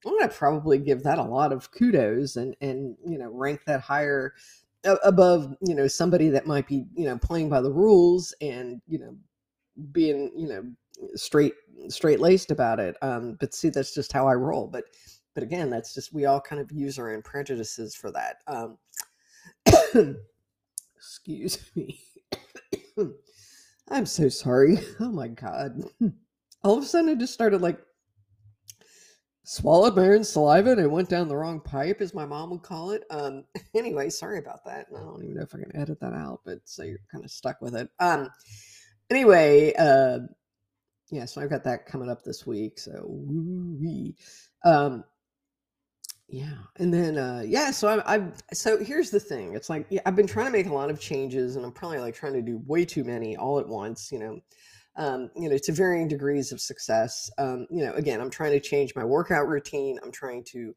I'm 0.05 0.13
going 0.19 0.29
to 0.29 0.35
probably 0.35 0.79
give 0.79 1.03
that 1.05 1.19
a 1.19 1.23
lot 1.23 1.53
of 1.53 1.71
kudos 1.73 2.37
and, 2.37 2.55
and, 2.61 2.97
you 3.07 3.19
know, 3.19 3.31
rank 3.31 3.61
that 3.67 3.81
higher 3.81 4.35
above, 5.05 5.55
you 5.61 5.75
know, 5.75 5.87
somebody 5.87 6.29
that 6.29 6.47
might 6.47 6.67
be, 6.67 6.85
you 6.95 7.07
know, 7.07 7.19
playing 7.19 7.49
by 7.49 7.61
the 7.61 7.73
rules 7.73 8.35
and, 8.41 8.81
you 8.87 8.99
know, 8.99 9.17
being, 9.93 10.33
you 10.37 10.49
know, 10.49 10.65
straight, 11.15 11.55
straight 11.89 12.21
laced 12.21 12.51
about 12.51 12.79
it. 12.79 12.97
Um, 13.03 13.37
but 13.41 13.55
see, 13.55 13.69
that's 13.69 13.95
just 13.95 14.13
how 14.13 14.29
I 14.29 14.35
roll. 14.35 14.67
But, 14.67 14.85
but 15.35 15.43
again, 15.43 15.71
that's 15.71 15.95
just 15.95 16.13
we 16.13 16.27
all 16.27 16.41
kind 16.41 16.61
of 16.61 16.71
use 16.73 16.99
our 16.99 17.13
own 17.13 17.23
prejudices 17.23 17.95
for 17.95 18.11
that. 18.13 18.39
Um, 18.47 18.79
excuse 20.97 21.59
me. 21.75 22.01
I'm 23.91 24.07
so 24.07 24.29
sorry. 24.29 24.79
Oh 25.01 25.11
my 25.11 25.29
god. 25.29 25.83
All 26.65 26.77
of 26.77 26.83
a 26.83 26.87
sudden, 26.87 27.11
I 27.11 27.15
just 27.15 27.35
started 27.35 27.61
like 27.61 27.79
swallowed 29.45 29.95
my 29.95 30.09
own 30.09 30.25
saliva 30.25 30.73
and 30.73 30.81
it 30.81 30.91
went 30.91 31.09
down 31.09 31.29
the 31.29 31.37
wrong 31.37 31.61
pipe, 31.61 32.01
as 32.01 32.13
my 32.13 32.27
mom 32.27 32.51
would 32.51 32.63
call 32.63 32.91
it. 32.91 33.05
Um, 33.11 33.45
anyway, 33.75 34.11
sorry 34.11 34.39
about 34.39 34.65
that. 34.65 34.87
I 34.95 35.01
don't 35.01 35.23
even 35.23 35.37
know 35.37 35.43
if 35.43 35.55
I 35.55 35.59
can 35.59 35.77
edit 35.77 36.01
that 36.01 36.15
out, 36.15 36.41
but 36.45 36.59
so 36.65 36.83
you're 36.83 36.99
kind 37.13 37.25
of 37.25 37.31
stuck 37.31 37.61
with 37.61 37.77
it. 37.77 37.89
Um, 38.01 38.29
anyway, 39.11 39.73
uh, 39.79 40.19
yeah, 41.11 41.25
so 41.25 41.41
I've 41.41 41.51
got 41.51 41.63
that 41.65 41.87
coming 41.87 42.11
up 42.11 42.23
this 42.23 42.47
week. 42.47 42.81
So, 42.81 43.09
um, 44.65 45.05
yeah, 46.29 46.55
and 46.77 46.93
then 46.93 47.19
uh 47.19 47.43
yeah, 47.47 47.71
so 47.71 48.03
I'm 48.05 48.33
so 48.53 48.83
here's 48.83 49.11
the 49.11 49.21
thing. 49.21 49.55
It's 49.55 49.71
like 49.71 49.87
yeah, 49.91 50.01
I've 50.07 50.17
been 50.17 50.27
trying 50.27 50.47
to 50.47 50.53
make 50.53 50.67
a 50.67 50.75
lot 50.75 50.91
of 50.91 51.01
changes 51.01 51.57
and 51.57 51.65
I'm 51.65 51.73
probably 51.73 51.99
like 51.99 52.15
trying 52.15 52.33
to 52.33 52.43
do 52.43 52.61
way 52.67 52.85
too 52.85 53.05
many 53.05 53.37
all 53.37 53.61
at 53.61 53.69
once, 53.69 54.11
you 54.11 54.19
know. 54.19 54.41
Um, 54.99 55.31
you 55.37 55.51
know, 55.51 55.59
to 55.59 55.73
varying 55.73 56.09
degrees 56.09 56.53
of 56.53 56.61
success. 56.61 57.31
Um, 57.37 57.67
you 57.71 57.85
know, 57.85 57.93
again, 57.93 58.19
I'm 58.19 58.31
trying 58.31 58.53
to 58.53 58.61
change 58.61 58.95
my 58.97 59.05
workout 59.05 59.47
routine. 59.47 59.99
I'm 60.03 60.11
trying 60.11 60.43
to, 60.53 60.75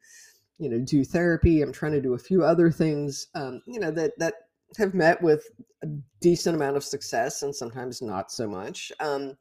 you 0.58 0.70
know, 0.70 0.80
do 0.80 1.06
therapy. 1.06 1.62
I'm 1.62 1.72
trying 1.72 1.94
to 1.94 2.02
do 2.02 2.16
a 2.16 2.20
few 2.20 2.44
other 2.44 2.70
things, 2.70 3.28
um, 3.34 3.62
you 3.66 3.80
know, 3.80 3.92
that 3.92 4.12
that 4.18 4.34
have 4.78 4.94
met 4.94 5.22
with 5.22 5.48
a 5.84 5.88
decent 6.22 6.56
amount 6.56 6.78
of 6.78 6.84
success 6.84 7.44
and 7.44 7.56
sometimes 7.56 8.02
not 8.02 8.30
so 8.30 8.46
much. 8.48 8.92
Um, 9.00 9.38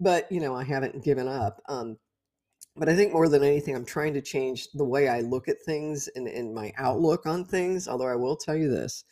but 0.00 0.30
you 0.32 0.40
know, 0.40 0.54
I 0.54 0.64
haven't 0.64 1.04
given 1.04 1.28
up. 1.28 1.60
Um, 1.68 1.98
but 2.76 2.88
I 2.88 2.96
think 2.96 3.12
more 3.12 3.28
than 3.28 3.42
anything, 3.42 3.74
I'm 3.74 3.84
trying 3.84 4.14
to 4.14 4.20
change 4.20 4.70
the 4.72 4.84
way 4.84 5.08
I 5.08 5.20
look 5.20 5.48
at 5.48 5.62
things 5.62 6.08
and, 6.16 6.26
and 6.26 6.54
my 6.54 6.72
outlook 6.76 7.26
on 7.26 7.44
things. 7.44 7.88
Although 7.88 8.08
I 8.08 8.16
will 8.16 8.36
tell 8.36 8.56
you 8.56 8.70
this 8.70 9.04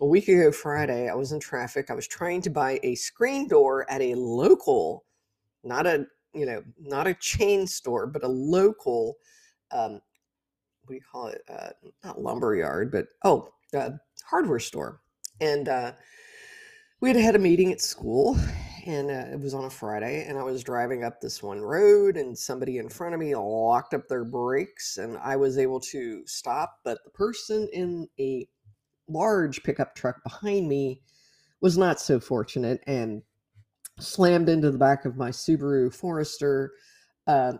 a 0.00 0.06
week 0.06 0.28
ago 0.28 0.50
Friday, 0.52 1.08
I 1.08 1.14
was 1.14 1.32
in 1.32 1.40
traffic. 1.40 1.90
I 1.90 1.94
was 1.94 2.06
trying 2.06 2.42
to 2.42 2.50
buy 2.50 2.80
a 2.82 2.94
screen 2.94 3.48
door 3.48 3.90
at 3.90 4.02
a 4.02 4.14
local, 4.14 5.04
not 5.62 5.86
a 5.86 6.06
you 6.34 6.44
know, 6.44 6.62
not 6.78 7.06
a 7.06 7.14
chain 7.14 7.66
store, 7.66 8.06
but 8.06 8.22
a 8.22 8.28
local 8.28 9.16
um, 9.70 10.00
what 10.86 10.92
do 10.92 10.94
you 10.94 11.00
call 11.10 11.26
it? 11.28 11.42
Uh, 11.48 11.70
not 12.04 12.20
lumber 12.20 12.54
yard, 12.54 12.92
but 12.92 13.08
oh, 13.24 13.52
uh, 13.76 13.90
hardware 14.24 14.60
store. 14.60 15.00
And 15.40 15.68
uh, 15.68 15.92
we 17.00 17.08
had 17.08 17.16
had 17.16 17.34
a 17.34 17.40
meeting 17.40 17.72
at 17.72 17.80
school, 17.80 18.38
and 18.86 19.10
uh, 19.10 19.32
it 19.32 19.40
was 19.40 19.52
on 19.52 19.64
a 19.64 19.70
Friday, 19.70 20.24
and 20.26 20.38
I 20.38 20.42
was 20.44 20.62
driving 20.62 21.02
up 21.02 21.20
this 21.20 21.42
one 21.42 21.60
road, 21.60 22.16
and 22.16 22.38
somebody 22.38 22.78
in 22.78 22.88
front 22.88 23.14
of 23.14 23.20
me 23.20 23.34
locked 23.34 23.94
up 23.94 24.06
their 24.08 24.24
brakes, 24.24 24.98
and 24.98 25.18
I 25.18 25.36
was 25.36 25.58
able 25.58 25.80
to 25.80 26.22
stop, 26.26 26.78
but 26.84 26.98
the 27.04 27.10
person 27.10 27.68
in 27.72 28.08
a 28.20 28.48
large 29.08 29.62
pickup 29.64 29.94
truck 29.94 30.22
behind 30.22 30.68
me 30.68 31.02
was 31.60 31.76
not 31.76 32.00
so 32.00 32.20
fortunate 32.20 32.80
and 32.86 33.22
slammed 33.98 34.48
into 34.48 34.70
the 34.70 34.78
back 34.78 35.04
of 35.04 35.16
my 35.16 35.30
Subaru 35.30 35.92
Forester, 35.92 36.72
uh, 37.26 37.54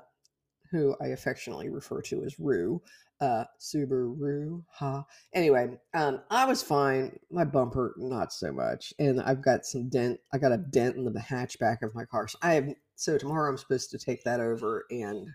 who 0.71 0.95
I 1.03 1.09
affectionately 1.09 1.71
refer 1.71 2.03
to 2.03 2.25
as 2.25 2.39
Rue 2.39 2.81
uh 3.21 3.45
Subaru 3.59 4.63
ha 4.71 5.05
anyway 5.33 5.79
um 5.95 6.21
I 6.31 6.45
was 6.45 6.63
fine. 6.63 7.19
My 7.31 7.45
bumper 7.45 7.95
not 7.97 8.33
so 8.33 8.53
much. 8.53 8.93
And 8.99 9.21
I've 9.23 9.43
got 9.43 9.65
some 9.65 9.89
dent 9.89 10.21
I 10.33 10.39
got 10.39 10.53
a 10.53 10.59
dent 10.59 10.97
in 10.97 11.05
the 11.05 11.21
hatchback 11.21 11.83
of 11.83 11.95
my 11.95 12.05
car. 12.05 12.29
So 12.29 12.39
I 12.43 12.55
have 12.55 12.69
so 12.95 13.17
tomorrow 13.19 13.51
I'm 13.51 13.59
supposed 13.59 13.91
to 13.91 13.99
take 13.99 14.23
that 14.25 14.41
over 14.41 14.85
and 14.91 15.29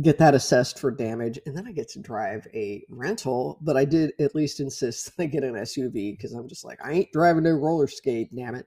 get 0.00 0.18
that 0.18 0.34
assessed 0.34 0.78
for 0.78 0.90
damage. 0.90 1.38
And 1.46 1.56
then 1.56 1.66
I 1.66 1.72
get 1.72 1.88
to 1.90 2.00
drive 2.00 2.46
a 2.52 2.84
rental 2.90 3.58
but 3.62 3.76
I 3.76 3.84
did 3.86 4.12
at 4.20 4.34
least 4.34 4.60
insist 4.60 5.16
that 5.16 5.22
I 5.22 5.26
get 5.26 5.44
an 5.44 5.54
SUV 5.54 6.16
because 6.16 6.32
I'm 6.32 6.48
just 6.48 6.64
like 6.64 6.78
I 6.84 6.92
ain't 6.92 7.12
driving 7.12 7.44
no 7.44 7.52
roller 7.52 7.88
skate 7.88 8.34
damn 8.34 8.54
it. 8.54 8.66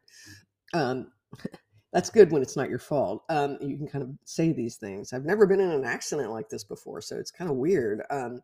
Um 0.74 1.12
that's 1.96 2.10
good 2.10 2.30
when 2.30 2.42
it's 2.42 2.58
not 2.58 2.70
your 2.70 2.78
fault. 2.78 3.24
Um, 3.30 3.58
you 3.62 3.78
can 3.78 3.88
kind 3.88 4.04
of 4.04 4.10
say 4.26 4.52
these 4.52 4.76
things. 4.76 5.14
I've 5.14 5.24
never 5.24 5.48
been 5.48 5.62
in 5.62 5.72
an 5.72 5.86
accident 5.86 6.30
like 6.30 6.50
this 6.50 6.66
before, 6.66 7.00
so 7.00 7.16
it's 7.16 7.32
kind 7.32 7.50
of 7.50 7.56
weird. 7.56 8.02
Um, 8.10 8.42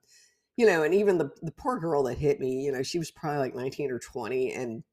you 0.55 0.65
know, 0.65 0.83
and 0.83 0.95
even 0.95 1.17
the 1.17 1.29
the 1.41 1.51
poor 1.51 1.77
girl 1.77 2.01
that 2.03 2.17
hit 2.17 2.39
me, 2.39 2.63
you 2.63 2.71
know, 2.71 2.81
she 2.81 2.97
was 2.97 3.11
probably 3.11 3.39
like 3.39 3.53
19 3.53 3.91
or 3.91 3.99
20, 3.99 4.53
and 4.53 4.83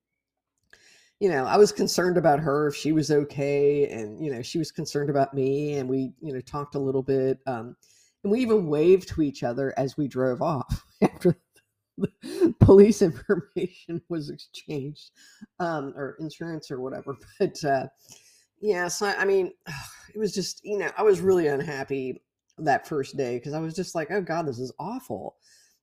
you 1.20 1.28
know, 1.28 1.44
I 1.44 1.56
was 1.56 1.70
concerned 1.70 2.16
about 2.16 2.40
her 2.40 2.66
if 2.66 2.74
she 2.74 2.90
was 2.90 3.12
okay, 3.12 3.88
and 3.90 4.20
you 4.20 4.32
know, 4.32 4.42
she 4.42 4.58
was 4.58 4.72
concerned 4.72 5.08
about 5.08 5.34
me, 5.34 5.74
and 5.74 5.88
we, 5.88 6.10
you 6.20 6.32
know, 6.32 6.40
talked 6.40 6.74
a 6.74 6.80
little 6.80 7.04
bit, 7.04 7.38
um, 7.46 7.76
and 8.24 8.32
we 8.32 8.40
even 8.40 8.66
waved 8.66 9.08
to 9.10 9.22
each 9.22 9.44
other 9.44 9.72
as 9.76 9.96
we 9.96 10.08
drove 10.08 10.42
off 10.42 10.84
after 11.02 11.38
the 11.96 12.54
police 12.58 13.02
information 13.02 14.02
was 14.08 14.30
exchanged, 14.30 15.12
um, 15.60 15.92
or 15.96 16.16
insurance 16.18 16.72
or 16.72 16.80
whatever. 16.80 17.14
But 17.38 17.64
uh, 17.64 17.86
yeah, 18.60 18.88
so 18.88 19.06
I 19.06 19.24
mean, 19.24 19.52
it 20.14 20.18
was 20.18 20.32
just, 20.32 20.60
you 20.64 20.78
know, 20.78 20.90
I 20.96 21.02
was 21.02 21.20
really 21.20 21.46
unhappy 21.46 22.22
that 22.58 22.86
first 22.86 23.16
day 23.16 23.36
because 23.36 23.54
I 23.54 23.60
was 23.60 23.74
just 23.74 23.94
like, 23.94 24.10
oh 24.10 24.20
God, 24.20 24.46
this 24.46 24.58
is 24.58 24.72
awful. 24.78 25.36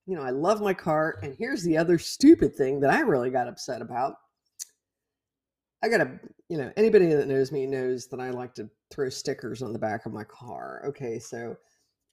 You 0.06 0.16
know, 0.16 0.24
I 0.24 0.30
love 0.30 0.62
my 0.62 0.74
car. 0.74 1.20
And 1.24 1.36
here's 1.38 1.64
the 1.64 1.78
other 1.78 1.98
stupid 1.98 2.56
thing 2.56 2.80
that 2.82 2.92
I 2.92 3.00
really 3.00 3.30
got 3.30 3.48
upset 3.48 3.82
about. 3.82 4.16
I 5.84 5.90
got 5.90 5.98
to, 5.98 6.20
you 6.50 6.58
know, 6.58 6.72
anybody 6.78 7.08
that 7.08 7.28
knows 7.28 7.52
me 7.52 7.66
knows 7.66 8.08
that 8.08 8.20
I 8.20 8.32
like 8.32 8.54
to 8.56 8.70
throw 8.92 9.10
stickers 9.10 9.62
on 9.62 9.74
the 9.74 9.80
back 9.80 10.06
of 10.06 10.14
my 10.14 10.24
car. 10.24 10.84
Okay, 10.88 11.20
so 11.20 11.56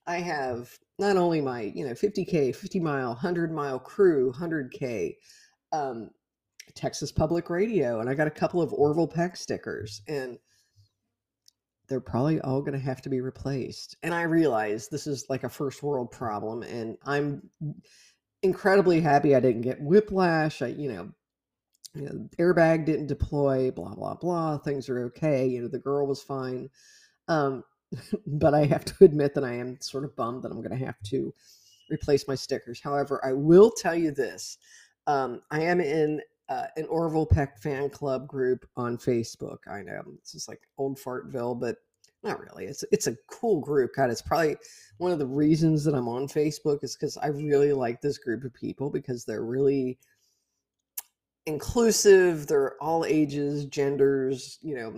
I 0.06 0.16
have 0.16 0.70
not 0.98 1.16
only 1.16 1.40
my, 1.40 1.72
you 1.74 1.86
know, 1.86 1.92
50K, 1.92 2.54
50 2.54 2.80
mile, 2.80 3.08
100 3.08 3.52
mile 3.52 3.78
crew, 3.78 4.32
100K, 4.32 5.16
um, 5.72 6.10
Texas 6.74 7.12
Public 7.12 7.50
Radio, 7.50 8.00
and 8.00 8.08
I 8.08 8.14
got 8.14 8.26
a 8.26 8.30
couple 8.30 8.62
of 8.62 8.72
Orville 8.72 9.08
Peck 9.08 9.36
stickers. 9.36 10.02
And 10.08 10.38
they're 11.88 12.00
probably 12.00 12.40
all 12.40 12.60
going 12.60 12.78
to 12.78 12.84
have 12.84 13.02
to 13.02 13.08
be 13.08 13.20
replaced. 13.20 13.96
And 14.02 14.14
I 14.14 14.22
realize 14.22 14.88
this 14.88 15.06
is 15.06 15.26
like 15.28 15.44
a 15.44 15.48
first 15.48 15.82
world 15.82 16.10
problem, 16.10 16.62
and 16.62 16.96
I'm 17.04 17.50
incredibly 18.42 19.00
happy 19.00 19.34
I 19.34 19.40
didn't 19.40 19.62
get 19.62 19.80
whiplash. 19.80 20.62
I, 20.62 20.68
you 20.68 20.92
know, 20.92 21.10
you 21.94 22.02
know, 22.02 22.28
airbag 22.38 22.86
didn't 22.86 23.08
deploy, 23.08 23.70
blah 23.70 23.94
blah 23.94 24.14
blah. 24.14 24.58
Things 24.58 24.88
are 24.88 25.04
okay. 25.06 25.46
You 25.46 25.62
know, 25.62 25.68
the 25.68 25.78
girl 25.78 26.06
was 26.06 26.22
fine. 26.22 26.70
Um, 27.28 27.64
but 28.26 28.54
I 28.54 28.64
have 28.64 28.84
to 28.86 29.04
admit 29.04 29.34
that 29.34 29.44
I 29.44 29.54
am 29.54 29.78
sort 29.80 30.04
of 30.04 30.16
bummed 30.16 30.42
that 30.42 30.50
I'm 30.50 30.62
going 30.62 30.78
to 30.78 30.84
have 30.84 31.00
to 31.06 31.34
replace 31.90 32.26
my 32.26 32.34
stickers. 32.34 32.80
However, 32.80 33.20
I 33.24 33.32
will 33.32 33.70
tell 33.70 33.94
you 33.94 34.12
this: 34.12 34.56
um, 35.06 35.42
I 35.50 35.62
am 35.62 35.80
in 35.80 36.20
uh, 36.52 36.66
an 36.76 36.86
Orville 36.86 37.26
Peck 37.26 37.58
fan 37.58 37.88
club 37.88 38.28
group 38.28 38.68
on 38.76 38.98
Facebook. 38.98 39.58
I 39.66 39.82
know 39.82 40.02
it's 40.18 40.32
just 40.32 40.48
like 40.48 40.60
old 40.76 40.98
Fartville, 40.98 41.58
but 41.58 41.76
not 42.22 42.40
really. 42.40 42.66
It's 42.66 42.84
it's 42.92 43.06
a 43.06 43.16
cool 43.26 43.60
group. 43.60 43.92
God, 43.96 44.10
it's 44.10 44.22
probably 44.22 44.56
one 44.98 45.12
of 45.12 45.18
the 45.18 45.26
reasons 45.26 45.82
that 45.84 45.94
I'm 45.94 46.08
on 46.08 46.28
Facebook 46.28 46.84
is 46.84 46.94
because 46.94 47.16
I 47.16 47.28
really 47.28 47.72
like 47.72 48.00
this 48.00 48.18
group 48.18 48.44
of 48.44 48.52
people 48.52 48.90
because 48.90 49.24
they're 49.24 49.44
really 49.44 49.98
inclusive. 51.46 52.46
They're 52.46 52.76
all 52.82 53.04
ages, 53.06 53.64
genders, 53.64 54.58
you 54.62 54.76
know, 54.76 54.92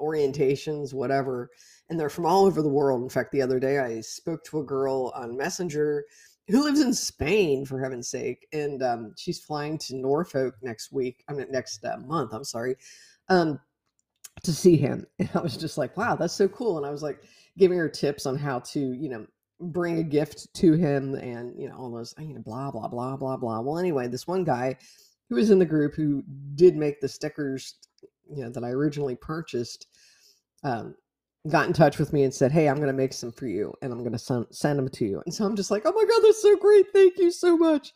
orientations, 0.00 0.92
whatever, 0.92 1.50
and 1.88 1.98
they're 1.98 2.10
from 2.10 2.26
all 2.26 2.44
over 2.44 2.60
the 2.60 2.68
world. 2.68 3.02
In 3.02 3.08
fact, 3.08 3.30
the 3.30 3.42
other 3.42 3.60
day 3.60 3.78
I 3.78 4.00
spoke 4.00 4.42
to 4.44 4.60
a 4.60 4.64
girl 4.64 5.12
on 5.14 5.36
Messenger 5.36 6.04
who 6.48 6.64
lives 6.64 6.80
in 6.80 6.92
Spain 6.92 7.64
for 7.64 7.80
heaven's 7.80 8.08
sake, 8.08 8.46
and 8.52 8.82
um, 8.82 9.14
she's 9.16 9.40
flying 9.40 9.78
to 9.78 9.96
Norfolk 9.96 10.56
next 10.62 10.92
week. 10.92 11.24
I 11.28 11.32
mean, 11.32 11.46
next 11.50 11.84
uh, 11.84 11.98
month. 11.98 12.32
I'm 12.32 12.44
sorry, 12.44 12.76
um, 13.28 13.60
to 14.42 14.52
see 14.52 14.76
him. 14.76 15.06
And 15.18 15.30
I 15.34 15.40
was 15.40 15.56
just 15.56 15.78
like, 15.78 15.96
wow, 15.96 16.16
that's 16.16 16.34
so 16.34 16.48
cool. 16.48 16.78
And 16.78 16.86
I 16.86 16.90
was 16.90 17.02
like 17.02 17.22
giving 17.56 17.78
her 17.78 17.88
tips 17.88 18.26
on 18.26 18.36
how 18.36 18.60
to, 18.60 18.80
you 18.80 19.08
know, 19.08 19.26
bring 19.60 19.98
a 19.98 20.02
gift 20.02 20.52
to 20.54 20.72
him 20.72 21.14
and 21.14 21.54
you 21.56 21.68
know 21.68 21.76
all 21.76 21.90
those 21.90 22.14
you 22.18 22.34
know 22.34 22.40
blah 22.40 22.70
blah 22.70 22.88
blah 22.88 23.16
blah 23.16 23.36
blah 23.36 23.60
well 23.60 23.78
anyway 23.78 24.08
this 24.08 24.26
one 24.26 24.42
guy 24.42 24.76
who 25.28 25.36
was 25.36 25.50
in 25.50 25.58
the 25.58 25.64
group 25.64 25.94
who 25.94 26.22
did 26.56 26.76
make 26.76 27.00
the 27.00 27.08
stickers 27.08 27.76
you 28.28 28.42
know 28.42 28.50
that 28.50 28.64
i 28.64 28.70
originally 28.70 29.14
purchased 29.14 29.86
um, 30.64 30.94
got 31.48 31.66
in 31.66 31.72
touch 31.72 31.98
with 31.98 32.12
me 32.12 32.22
and 32.22 32.32
said 32.32 32.52
hey 32.52 32.68
i'm 32.68 32.76
going 32.76 32.86
to 32.86 32.92
make 32.92 33.12
some 33.12 33.32
for 33.32 33.46
you 33.46 33.74
and 33.82 33.92
i'm 33.92 33.98
going 34.00 34.12
to 34.12 34.18
send, 34.18 34.46
send 34.50 34.78
them 34.78 34.88
to 34.88 35.04
you. 35.04 35.22
And 35.26 35.34
so 35.34 35.44
i'm 35.44 35.56
just 35.56 35.70
like 35.70 35.82
oh 35.84 35.92
my 35.92 36.04
god 36.04 36.20
that's 36.22 36.42
so 36.42 36.56
great. 36.56 36.86
Thank 36.92 37.18
you 37.18 37.30
so 37.30 37.56
much. 37.56 37.92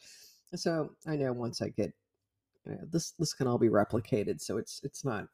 So 0.55 0.91
i 1.07 1.17
know 1.17 1.33
once 1.33 1.61
i 1.63 1.69
get 1.69 1.93
you 2.65 2.73
know, 2.73 2.81
this 2.91 3.13
this 3.19 3.35
can 3.35 3.47
all 3.47 3.59
be 3.59 3.69
replicated 3.69 4.41
so 4.41 4.57
it's 4.57 4.81
it's 4.83 5.05
not 5.05 5.27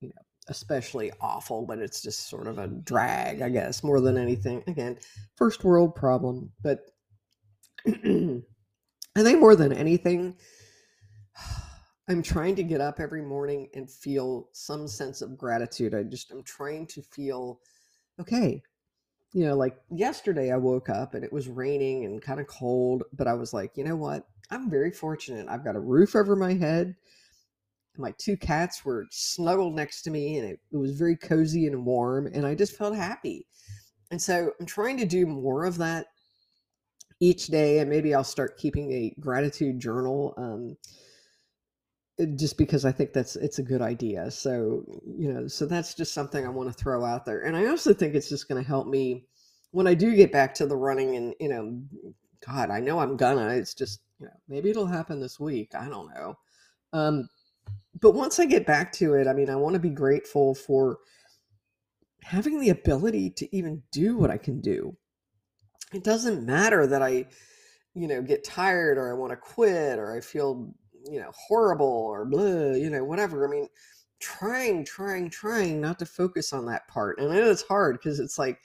you 0.00 0.08
know 0.08 0.22
especially 0.48 1.12
awful, 1.20 1.66
but 1.66 1.78
it's 1.78 2.02
just 2.02 2.28
sort 2.28 2.46
of 2.46 2.58
a 2.58 2.68
drag, 2.68 3.42
I 3.42 3.48
guess, 3.48 3.82
more 3.82 4.00
than 4.00 4.16
anything. 4.16 4.62
Again, 4.66 4.98
first 5.36 5.64
world 5.64 5.94
problem, 5.94 6.52
but 6.62 6.80
I 7.86 8.42
think 9.22 9.40
more 9.40 9.56
than 9.56 9.72
anything, 9.72 10.36
I'm 12.08 12.22
trying 12.22 12.54
to 12.56 12.62
get 12.62 12.80
up 12.80 13.00
every 13.00 13.22
morning 13.22 13.68
and 13.74 13.90
feel 13.90 14.48
some 14.52 14.86
sense 14.86 15.22
of 15.22 15.36
gratitude. 15.36 15.94
I 15.94 16.04
just 16.04 16.30
I'm 16.30 16.42
trying 16.44 16.86
to 16.88 17.02
feel 17.02 17.60
okay. 18.20 18.62
You 19.32 19.46
know, 19.46 19.56
like 19.56 19.76
yesterday 19.90 20.52
I 20.52 20.56
woke 20.56 20.88
up 20.88 21.14
and 21.14 21.24
it 21.24 21.32
was 21.32 21.48
raining 21.48 22.04
and 22.04 22.22
kind 22.22 22.40
of 22.40 22.46
cold, 22.46 23.02
but 23.12 23.26
I 23.26 23.34
was 23.34 23.52
like, 23.52 23.72
you 23.76 23.84
know 23.84 23.96
what? 23.96 24.26
I'm 24.50 24.70
very 24.70 24.92
fortunate. 24.92 25.48
I've 25.48 25.64
got 25.64 25.76
a 25.76 25.80
roof 25.80 26.14
over 26.14 26.36
my 26.36 26.54
head 26.54 26.94
my 27.98 28.12
two 28.18 28.36
cats 28.36 28.84
were 28.84 29.06
snuggled 29.10 29.74
next 29.74 30.02
to 30.02 30.10
me 30.10 30.38
and 30.38 30.48
it, 30.48 30.60
it, 30.72 30.76
was 30.76 30.92
very 30.92 31.16
cozy 31.16 31.66
and 31.66 31.84
warm 31.84 32.26
and 32.26 32.46
i 32.46 32.54
just 32.54 32.76
felt 32.76 32.94
happy 32.94 33.46
and 34.10 34.20
so 34.20 34.50
i'm 34.60 34.66
trying 34.66 34.96
to 34.96 35.06
do 35.06 35.26
more 35.26 35.64
of 35.64 35.78
that 35.78 36.06
each 37.20 37.46
day 37.46 37.78
and 37.78 37.90
maybe 37.90 38.14
i'll 38.14 38.24
start 38.24 38.58
keeping 38.58 38.92
a 38.92 39.14
gratitude 39.20 39.80
journal 39.80 40.34
um, 40.36 40.76
just 42.34 42.56
because 42.56 42.84
i 42.84 42.92
think 42.92 43.12
that's 43.12 43.36
it's 43.36 43.58
a 43.58 43.62
good 43.62 43.82
idea. 43.82 44.30
So 44.30 44.84
you 45.06 45.32
know 45.32 45.46
so 45.48 45.66
that's 45.66 45.94
just 45.94 46.14
something 46.14 46.44
i 46.44 46.48
want 46.48 46.68
to 46.70 46.74
throw 46.74 47.04
out 47.04 47.24
there. 47.24 47.42
And 47.42 47.56
i 47.56 47.66
also 47.66 47.92
think 47.92 48.14
it's 48.14 48.28
just 48.28 48.48
going 48.48 48.62
to 48.62 48.66
help 48.66 48.86
me 48.86 49.26
when 49.72 49.86
i 49.86 49.94
do 49.94 50.14
get 50.14 50.32
back 50.32 50.54
to 50.54 50.66
the 50.66 50.76
running 50.76 51.16
and 51.16 51.34
you 51.40 51.48
know 51.48 51.82
god 52.46 52.70
i 52.70 52.78
know 52.80 52.98
i'm 52.98 53.16
gonna 53.16 53.48
it's 53.48 53.74
just 53.74 54.00
you 54.20 54.26
know 54.26 54.32
maybe 54.48 54.70
it'll 54.70 54.86
happen 54.86 55.20
this 55.20 55.40
week 55.40 55.74
i 55.74 55.88
don't 55.88 56.12
know. 56.14 56.38
Um 56.92 57.28
but 58.00 58.12
once 58.12 58.38
I 58.38 58.44
get 58.44 58.66
back 58.66 58.92
to 58.92 59.14
it, 59.14 59.26
I 59.26 59.32
mean, 59.32 59.50
I 59.50 59.56
want 59.56 59.74
to 59.74 59.80
be 59.80 59.90
grateful 59.90 60.54
for 60.54 60.98
having 62.22 62.60
the 62.60 62.70
ability 62.70 63.30
to 63.30 63.56
even 63.56 63.82
do 63.92 64.16
what 64.16 64.30
I 64.30 64.38
can 64.38 64.60
do. 64.60 64.96
It 65.92 66.04
doesn't 66.04 66.44
matter 66.44 66.86
that 66.86 67.02
I, 67.02 67.26
you 67.94 68.08
know, 68.08 68.20
get 68.20 68.44
tired 68.44 68.98
or 68.98 69.10
I 69.10 69.14
want 69.14 69.30
to 69.30 69.36
quit 69.36 69.98
or 69.98 70.14
I 70.14 70.20
feel, 70.20 70.74
you 71.10 71.20
know, 71.20 71.30
horrible 71.34 71.86
or 71.86 72.24
blah, 72.24 72.72
you 72.72 72.90
know, 72.90 73.04
whatever. 73.04 73.46
I 73.46 73.50
mean, 73.50 73.68
trying, 74.20 74.84
trying, 74.84 75.30
trying 75.30 75.80
not 75.80 75.98
to 75.98 76.06
focus 76.06 76.52
on 76.52 76.66
that 76.66 76.88
part. 76.88 77.18
And 77.18 77.32
I 77.32 77.36
know 77.36 77.50
it's 77.50 77.62
hard 77.62 77.98
because 77.98 78.20
it's 78.20 78.38
like 78.38 78.60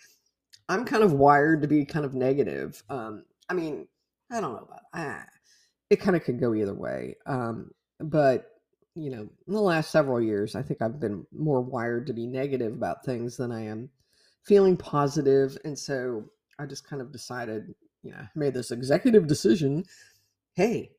I'm 0.69 0.85
kind 0.85 1.03
of 1.03 1.13
wired 1.13 1.61
to 1.61 1.67
be 1.67 1.85
kind 1.85 2.05
of 2.05 2.13
negative. 2.13 2.81
Um, 2.89 3.25
I 3.49 3.53
mean, 3.53 3.87
I 4.31 4.39
don't 4.39 4.53
know 4.53 4.67
about 4.67 4.81
ah, 4.93 5.25
it 5.89 5.97
kind 5.97 6.15
of 6.15 6.23
could 6.23 6.39
go 6.39 6.53
either 6.53 6.73
way. 6.73 7.15
Um, 7.25 7.71
but 7.99 8.47
you 8.95 9.09
know, 9.09 9.21
in 9.47 9.53
the 9.53 9.61
last 9.61 9.91
several 9.91 10.21
years, 10.21 10.55
I 10.55 10.61
think 10.61 10.81
I've 10.81 10.99
been 10.99 11.25
more 11.31 11.61
wired 11.61 12.07
to 12.07 12.13
be 12.13 12.27
negative 12.27 12.73
about 12.73 13.05
things 13.05 13.37
than 13.37 13.51
I 13.51 13.65
am 13.65 13.89
feeling 14.43 14.75
positive. 14.75 15.57
And 15.63 15.77
so 15.77 16.25
I 16.59 16.65
just 16.65 16.87
kind 16.87 17.01
of 17.01 17.11
decided, 17.11 17.73
you 18.03 18.11
know, 18.11 18.27
made 18.35 18.53
this 18.53 18.71
executive 18.71 19.27
decision 19.27 19.85
hey, 20.55 20.91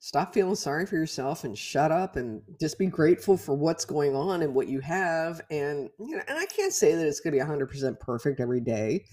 stop 0.00 0.32
feeling 0.32 0.54
sorry 0.54 0.86
for 0.86 0.96
yourself 0.96 1.44
and 1.44 1.58
shut 1.58 1.90
up 1.90 2.16
and 2.16 2.40
just 2.60 2.78
be 2.78 2.86
grateful 2.86 3.36
for 3.36 3.54
what's 3.54 3.84
going 3.84 4.14
on 4.14 4.42
and 4.42 4.54
what 4.54 4.68
you 4.68 4.80
have. 4.80 5.40
And, 5.50 5.90
you 5.98 6.16
know, 6.16 6.22
and 6.28 6.38
I 6.38 6.46
can't 6.46 6.72
say 6.72 6.94
that 6.94 7.06
it's 7.06 7.20
going 7.20 7.36
to 7.36 7.44
be 7.44 7.50
100% 7.50 7.98
perfect 7.98 8.40
every 8.40 8.60
day. 8.60 9.04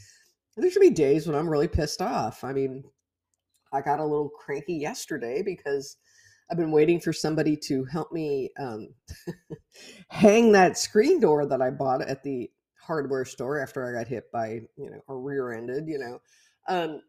There 0.55 0.69
should 0.69 0.81
be 0.81 0.91
days 0.91 1.27
when 1.27 1.35
I'm 1.35 1.49
really 1.49 1.67
pissed 1.67 2.01
off. 2.01 2.43
I 2.43 2.53
mean, 2.53 2.83
I 3.73 3.81
got 3.81 3.99
a 3.99 4.05
little 4.05 4.29
cranky 4.29 4.75
yesterday 4.75 5.41
because 5.43 5.97
I've 6.49 6.57
been 6.57 6.71
waiting 6.71 6.99
for 6.99 7.11
somebody 7.11 7.57
to 7.65 7.83
help 7.85 8.11
me 8.11 8.51
um, 8.59 8.89
hang 10.09 10.51
that 10.51 10.77
screen 10.77 11.19
door 11.19 11.45
that 11.47 11.61
I 11.61 11.71
bought 11.71 12.03
at 12.03 12.23
the 12.23 12.49
hardware 12.79 13.25
store 13.25 13.59
after 13.59 13.85
I 13.85 13.99
got 13.99 14.07
hit 14.07 14.31
by, 14.31 14.61
you 14.77 14.91
know, 14.91 15.01
or 15.07 15.19
rear-ended, 15.19 15.85
you 15.87 15.97
know, 15.97 16.19
um, 16.69 17.01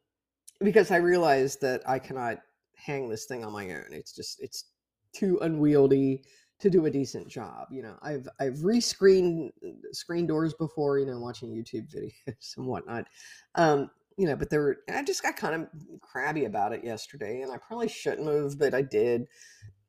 because 0.61 0.91
I 0.91 0.97
realized 0.97 1.61
that 1.61 1.83
I 1.87 1.99
cannot 1.99 2.39
hang 2.77 3.09
this 3.09 3.27
thing 3.27 3.45
on 3.45 3.53
my 3.53 3.65
own. 3.71 3.87
It's 3.91 4.13
just 4.13 4.43
it's 4.43 4.67
too 5.13 5.39
unwieldy 5.43 6.23
to 6.61 6.71
do 6.71 6.87
a 6.87 6.91
decent 6.91 7.29
job. 7.29 7.69
You 7.71 7.83
know, 7.83 7.97
I've 8.03 8.29
I've 8.41 8.59
rescreened 8.59 9.51
uh, 9.65 9.73
screen 9.93 10.27
doors 10.27 10.55
before, 10.55 10.99
you 10.99 11.07
know, 11.07 11.19
watching 11.19 11.51
YouTube 11.51 11.93
videos 11.95 12.13
and 12.57 12.67
whatnot. 12.67 13.07
Um, 13.55 13.91
you 14.17 14.27
know, 14.27 14.37
but 14.37 14.49
there 14.51 14.63
were, 14.63 14.79
I 14.93 15.03
just 15.03 15.23
got 15.23 15.37
kind 15.37 15.55
of 15.55 15.69
crabby 16.01 16.47
about 16.47 16.73
it 16.73 16.83
yesterday, 16.83 17.43
and 17.43 17.53
I 17.53 17.59
probably 17.59 17.89
shouldn't 17.89 18.29
have, 18.29 18.59
but 18.59 18.75
I 18.75 18.83
did, 18.83 19.27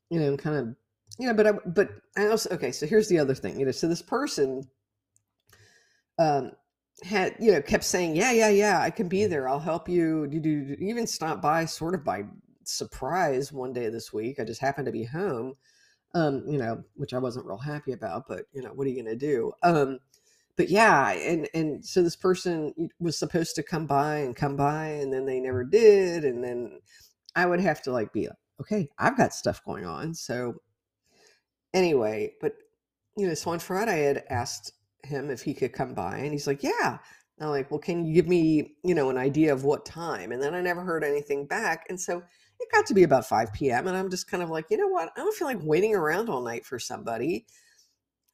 you 0.10 0.19
know, 0.19 0.36
kind 0.36 0.58
of, 0.58 0.76
you 1.17 1.28
know, 1.28 1.34
but 1.34 1.47
I, 1.47 1.52
but 1.65 1.89
I 2.17 2.28
also, 2.28 2.50
okay, 2.52 2.71
so 2.73 2.86
here's 2.86 3.08
the 3.08 3.19
other 3.19 3.34
thing, 3.34 3.58
you 3.58 3.65
know, 3.65 3.71
so 3.71 3.88
this 3.88 4.02
person, 4.02 4.63
um, 6.19 6.52
had, 7.04 7.36
you 7.39 7.54
know, 7.54 7.62
kept 7.62 7.84
saying, 7.84 8.15
yeah, 8.15 8.32
yeah, 8.32 8.50
yeah, 8.50 8.82
I 8.82 8.89
can 8.89 9.08
be 9.08 9.26
there. 9.28 9.47
I'll 9.47 9.60
help 9.60 9.88
you. 9.88 10.28
You 10.30 10.39
do 10.39 10.76
even 10.80 11.06
stop 11.06 11.41
by 11.41 11.65
sort 11.65 11.93
of 11.93 12.04
by 12.04 12.23
surprise 12.70 13.52
one 13.52 13.74
day 13.74 13.90
this 13.90 14.14
week. 14.14 14.40
I 14.40 14.44
just 14.44 14.62
happened 14.62 14.86
to 14.88 14.92
be 14.92 15.04
home, 15.06 15.56
um, 16.14 16.44
you 16.48 16.58
know, 16.58 16.84
which 16.96 17.14
I 17.14 17.20
wasn't 17.20 17.46
real 17.46 17.58
happy 17.58 17.92
about, 17.92 18.28
but 18.28 18.46
you 18.54 18.62
know, 18.62 18.72
what 18.74 18.88
are 18.88 18.90
you 18.90 19.04
going 19.04 19.18
to 19.18 19.26
do? 19.26 19.52
Um, 19.64 20.00
but 20.58 20.70
yeah, 20.70 21.12
and 21.12 21.48
and 21.54 21.86
so 21.86 22.02
this 22.02 22.16
person 22.16 22.90
was 23.00 23.18
supposed 23.18 23.56
to 23.56 23.64
come 23.64 23.86
by 23.86 24.18
and 24.18 24.36
come 24.36 24.56
by, 24.56 24.88
and 24.88 25.14
then 25.14 25.26
they 25.26 25.40
never 25.40 25.64
did, 25.64 26.26
and 26.26 26.44
then 26.44 26.80
I 27.36 27.46
would 27.46 27.60
have 27.60 27.82
to 27.84 27.92
like 27.92 28.12
be 28.12 28.28
like, 28.28 28.38
okay, 28.62 28.90
I've 28.98 29.16
got 29.16 29.34
stuff 29.36 29.64
going 29.64 29.86
on. 29.86 30.16
So 30.16 30.56
anyway, 31.74 32.34
but 32.42 32.54
you 33.16 33.28
know, 33.28 33.36
so 33.36 33.52
on 33.52 33.60
Friday 33.60 33.92
I 33.92 34.08
had 34.08 34.24
asked 34.30 34.74
him 35.04 35.30
if 35.30 35.44
he 35.44 35.54
could 35.54 35.74
come 35.74 35.94
by, 35.94 36.18
and 36.18 36.34
he's 36.34 36.48
like, 36.48 36.64
yeah. 36.64 36.98
And 37.40 37.46
I'm 37.46 37.50
like, 37.52 37.70
well, 37.70 37.80
can 37.80 38.04
you 38.04 38.16
give 38.16 38.28
me, 38.28 38.78
you 38.84 38.96
know, 38.96 39.12
an 39.12 39.18
idea 39.18 39.54
of 39.54 39.64
what 39.64 39.86
time? 39.86 40.32
And 40.32 40.42
then 40.42 40.56
I 40.56 40.62
never 40.62 40.82
heard 40.82 41.04
anything 41.04 41.46
back, 41.46 41.86
and 41.88 42.02
so 42.02 42.24
it 42.60 42.72
got 42.72 42.86
to 42.88 42.93
be 42.93 43.04
about 43.04 43.28
5 43.28 43.54
p.m. 43.54 43.88
and 43.88 43.96
I'm 43.96 44.10
just 44.10 44.30
kind 44.30 44.43
of 44.43 44.50
like, 44.50 44.65
you 44.70 44.78
know 44.78 44.88
what? 44.88 45.12
I 45.15 45.20
don't 45.20 45.36
feel 45.36 45.48
like 45.48 45.60
waiting 45.62 45.96
around 45.96 46.30
all 46.30 46.41
night 46.41 46.65
for 46.65 46.80
somebody. 46.80 47.46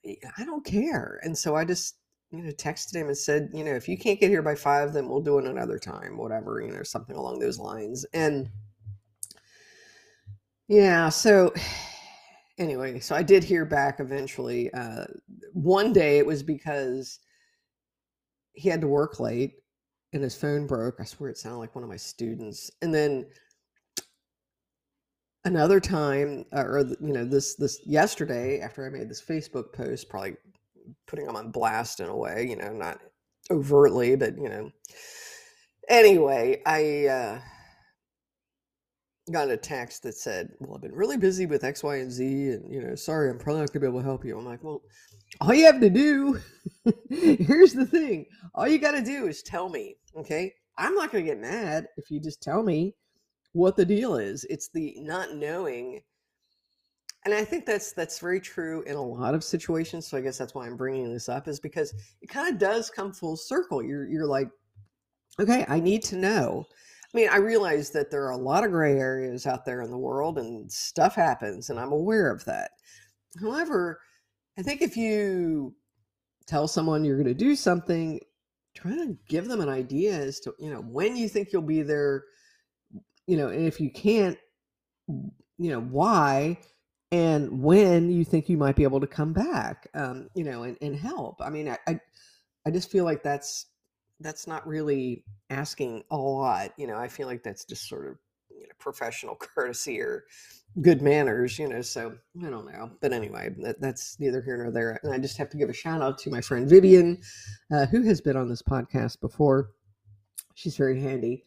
I 0.06 0.46
don't 0.46 0.66
care. 0.66 1.20
And 1.24 1.38
so 1.38 1.56
I 1.56 1.66
just 1.66 1.98
you 2.34 2.42
know, 2.42 2.52
texted 2.52 2.96
him 2.96 3.08
and 3.08 3.18
said, 3.18 3.50
you 3.54 3.64
know, 3.64 3.76
if 3.76 3.88
you 3.88 3.96
can't 3.96 4.20
get 4.20 4.32
here 4.32 4.42
by 4.42 4.56
five, 4.56 4.92
then 4.92 5.08
we'll 5.08 5.22
do 5.22 5.38
it 5.38 5.46
another 5.46 5.78
time, 5.78 6.18
whatever, 6.18 6.62
you 6.62 6.72
know, 6.72 6.82
something 6.82 7.16
along 7.16 7.38
those 7.38 7.60
lines. 7.60 8.06
And 8.12 8.50
yeah, 10.68 11.10
so 11.10 11.54
anyway, 12.58 13.00
so 13.00 13.16
I 13.16 13.22
did 13.22 13.44
hear 13.44 13.66
back 13.66 14.00
eventually. 14.00 14.74
Uh, 14.74 15.06
one 15.54 15.94
day 15.94 16.18
it 16.18 16.26
was 16.26 16.42
because 16.42 17.20
he 18.54 18.68
had 18.68 18.82
to 18.82 18.88
work 18.88 19.20
late 19.20 19.54
and 20.12 20.24
his 20.24 20.36
phone 20.36 20.66
broke. 20.66 21.00
I 21.00 21.06
swear 21.06 21.30
it 21.30 21.38
sounded 21.38 21.60
like 21.60 21.76
one 21.76 21.84
of 21.84 21.90
my 21.90 21.98
students. 21.98 22.72
And 22.82 22.94
then 22.94 23.28
another 25.46 25.80
time, 25.80 26.46
uh, 26.54 26.64
or 26.64 26.80
you 26.80 27.14
know, 27.14 27.26
this 27.26 27.56
this 27.56 27.82
yesterday 27.86 28.60
after 28.60 28.86
I 28.86 28.90
made 28.90 29.10
this 29.10 29.22
Facebook 29.22 29.74
post, 29.74 30.10
probably 30.10 30.36
putting 31.08 31.26
them 31.26 31.36
on 31.36 31.52
blast 31.52 32.00
in 32.00 32.08
a 32.08 32.16
way, 32.16 32.48
you 32.50 32.56
know, 32.56 32.72
not 32.74 33.00
overtly, 33.52 34.16
but 34.16 34.38
you 34.38 34.50
know. 34.50 34.72
Anyway, 35.90 36.62
I 36.66 37.08
uh, 37.08 37.40
got 39.32 39.50
a 39.50 39.58
text 39.58 40.04
that 40.04 40.16
said, 40.16 40.50
"Well, 40.60 40.76
I've 40.76 40.82
been 40.82 40.96
really 40.96 41.18
busy 41.18 41.46
with 41.46 41.64
X, 41.64 41.84
Y, 41.84 41.98
and 41.98 42.12
Z, 42.12 42.24
and 42.26 42.74
you 42.74 42.82
know, 42.82 42.96
sorry, 42.96 43.30
I'm 43.30 43.38
probably 43.38 43.62
not 43.62 43.74
gonna 43.74 43.82
be 43.82 43.88
able 43.88 44.00
to 44.00 44.06
help 44.06 44.26
you." 44.26 44.38
I'm 44.38 44.46
like, 44.46 44.64
"Well, 44.64 44.82
all 45.42 45.54
you 45.54 45.66
have 45.66 45.82
to 45.82 45.90
do, 45.90 46.40
here's 47.10 47.74
the 47.74 47.86
thing: 47.86 48.26
all 48.56 48.68
you 48.68 48.80
got 48.80 48.92
to 48.92 49.02
do 49.04 49.28
is 49.28 49.44
tell 49.44 49.70
me, 49.70 49.98
okay? 50.16 50.54
I'm 50.78 50.96
not 50.96 51.12
gonna 51.12 51.24
get 51.24 51.40
mad 51.40 51.88
if 51.98 52.10
you 52.10 52.20
just 52.20 52.42
tell 52.42 52.64
me 52.64 52.96
what 53.54 53.76
the 53.76 53.86
deal 53.86 54.18
is. 54.18 54.46
It's 54.50 54.70
the 54.70 54.96
not 55.00 55.36
knowing." 55.36 56.02
and 57.26 57.34
i 57.34 57.44
think 57.44 57.66
that's 57.66 57.94
that's 57.94 58.20
very 58.20 58.40
true 58.40 58.82
in 58.84 58.96
a 58.96 59.02
lot 59.02 59.34
of 59.34 59.44
situations 59.44 60.08
so 60.08 60.18
i 60.18 60.22
guess 60.22 60.38
that's 60.38 60.54
why 60.54 60.66
i'm 60.66 60.78
bringing 60.78 61.12
this 61.12 61.30
up 61.30 61.48
is 61.48 61.60
because 61.60 61.94
it 62.22 62.28
kind 62.28 62.52
of 62.52 62.60
does 62.60 62.90
come 62.90 63.12
full 63.12 63.36
circle 63.36 63.84
you're 63.84 64.08
you're 64.08 64.28
like 64.28 64.50
okay 65.40 65.66
i 65.68 65.80
need 65.80 66.04
to 66.04 66.16
know 66.16 66.64
i 67.14 67.18
mean 67.18 67.30
i 67.32 67.38
realize 67.38 67.90
that 67.90 68.12
there 68.12 68.26
are 68.26 68.32
a 68.32 68.38
lot 68.38 68.64
of 68.64 68.72
gray 68.72 68.98
areas 68.98 69.46
out 69.46 69.66
there 69.66 69.82
in 69.82 69.92
the 69.92 69.98
world 69.98 70.38
and 70.38 70.72
stuff 70.72 71.16
happens 71.16 71.70
and 71.70 71.80
i'm 71.80 71.92
aware 71.92 72.30
of 72.30 72.44
that 72.46 72.72
however 73.42 74.00
i 74.58 74.62
think 74.62 74.82
if 74.82 74.98
you 74.98 75.74
tell 76.46 76.68
someone 76.68 77.04
you're 77.04 77.18
going 77.18 77.26
to 77.26 77.34
do 77.34 77.56
something 77.56 78.20
try 78.76 78.92
to 78.92 79.16
give 79.30 79.48
them 79.48 79.62
an 79.62 79.70
idea 79.70 80.14
as 80.14 80.40
to 80.40 80.54
you 80.60 80.70
know 80.70 80.82
when 80.82 81.16
you 81.16 81.30
think 81.30 81.52
you'll 81.52 81.62
be 81.62 81.82
there 81.82 82.26
you 83.28 83.38
know 83.38 83.48
and 83.48 83.66
if 83.66 83.80
you 83.80 83.90
can't 83.90 84.38
you 85.08 85.70
know 85.72 85.82
why 85.82 86.58
and 87.12 87.62
when 87.62 88.10
you 88.12 88.26
think 88.26 88.50
you 88.50 88.58
might 88.58 88.76
be 88.76 88.84
able 88.84 89.00
to 89.00 89.08
come 89.08 89.34
back 89.34 89.88
um 89.94 90.30
you 90.36 90.44
know 90.44 90.64
and, 90.64 90.78
and 90.82 90.96
help. 90.96 91.42
I 91.42 91.50
mean 91.50 91.70
I, 91.70 91.78
I 91.88 92.00
i 92.66 92.72
just 92.72 92.92
feel 92.92 93.06
like 93.06 93.24
that's 93.24 93.68
that's 94.20 94.48
not 94.48 94.66
really 94.68 95.26
asking 95.50 96.04
a 96.12 96.18
lot 96.18 96.72
you 96.78 96.88
know 96.88 96.98
i 96.98 97.08
feel 97.08 97.28
like 97.28 97.44
that's 97.44 97.66
just 97.66 97.90
sort 97.90 98.08
of 98.08 98.18
you 98.50 98.64
know 98.64 98.74
professional 98.80 99.36
courtesy 99.40 100.00
or 100.00 100.26
good 100.82 101.02
manners 101.02 101.60
you 101.60 101.68
know 101.68 101.82
so 101.82 102.16
i 102.44 102.50
don't 102.50 102.66
know. 102.66 102.90
But 103.00 103.14
anyway 103.14 103.54
that, 103.60 103.80
that's 103.80 104.20
neither 104.20 104.42
here 104.42 104.58
nor 104.58 104.72
there. 104.72 105.00
And 105.04 105.14
i 105.14 105.18
just 105.18 105.38
have 105.38 105.50
to 105.52 105.58
give 105.58 105.70
a 105.70 105.74
shout 105.74 106.02
out 106.02 106.18
to 106.20 106.30
my 106.30 106.42
friend 106.42 106.68
vivian 106.68 107.22
uh, 107.74 107.86
who 107.86 108.04
has 108.04 108.22
been 108.22 108.38
on 108.38 108.50
this 108.50 108.64
podcast 108.64 109.20
before. 109.22 109.72
She's 110.56 110.78
very 110.78 111.02
handy 111.02 111.46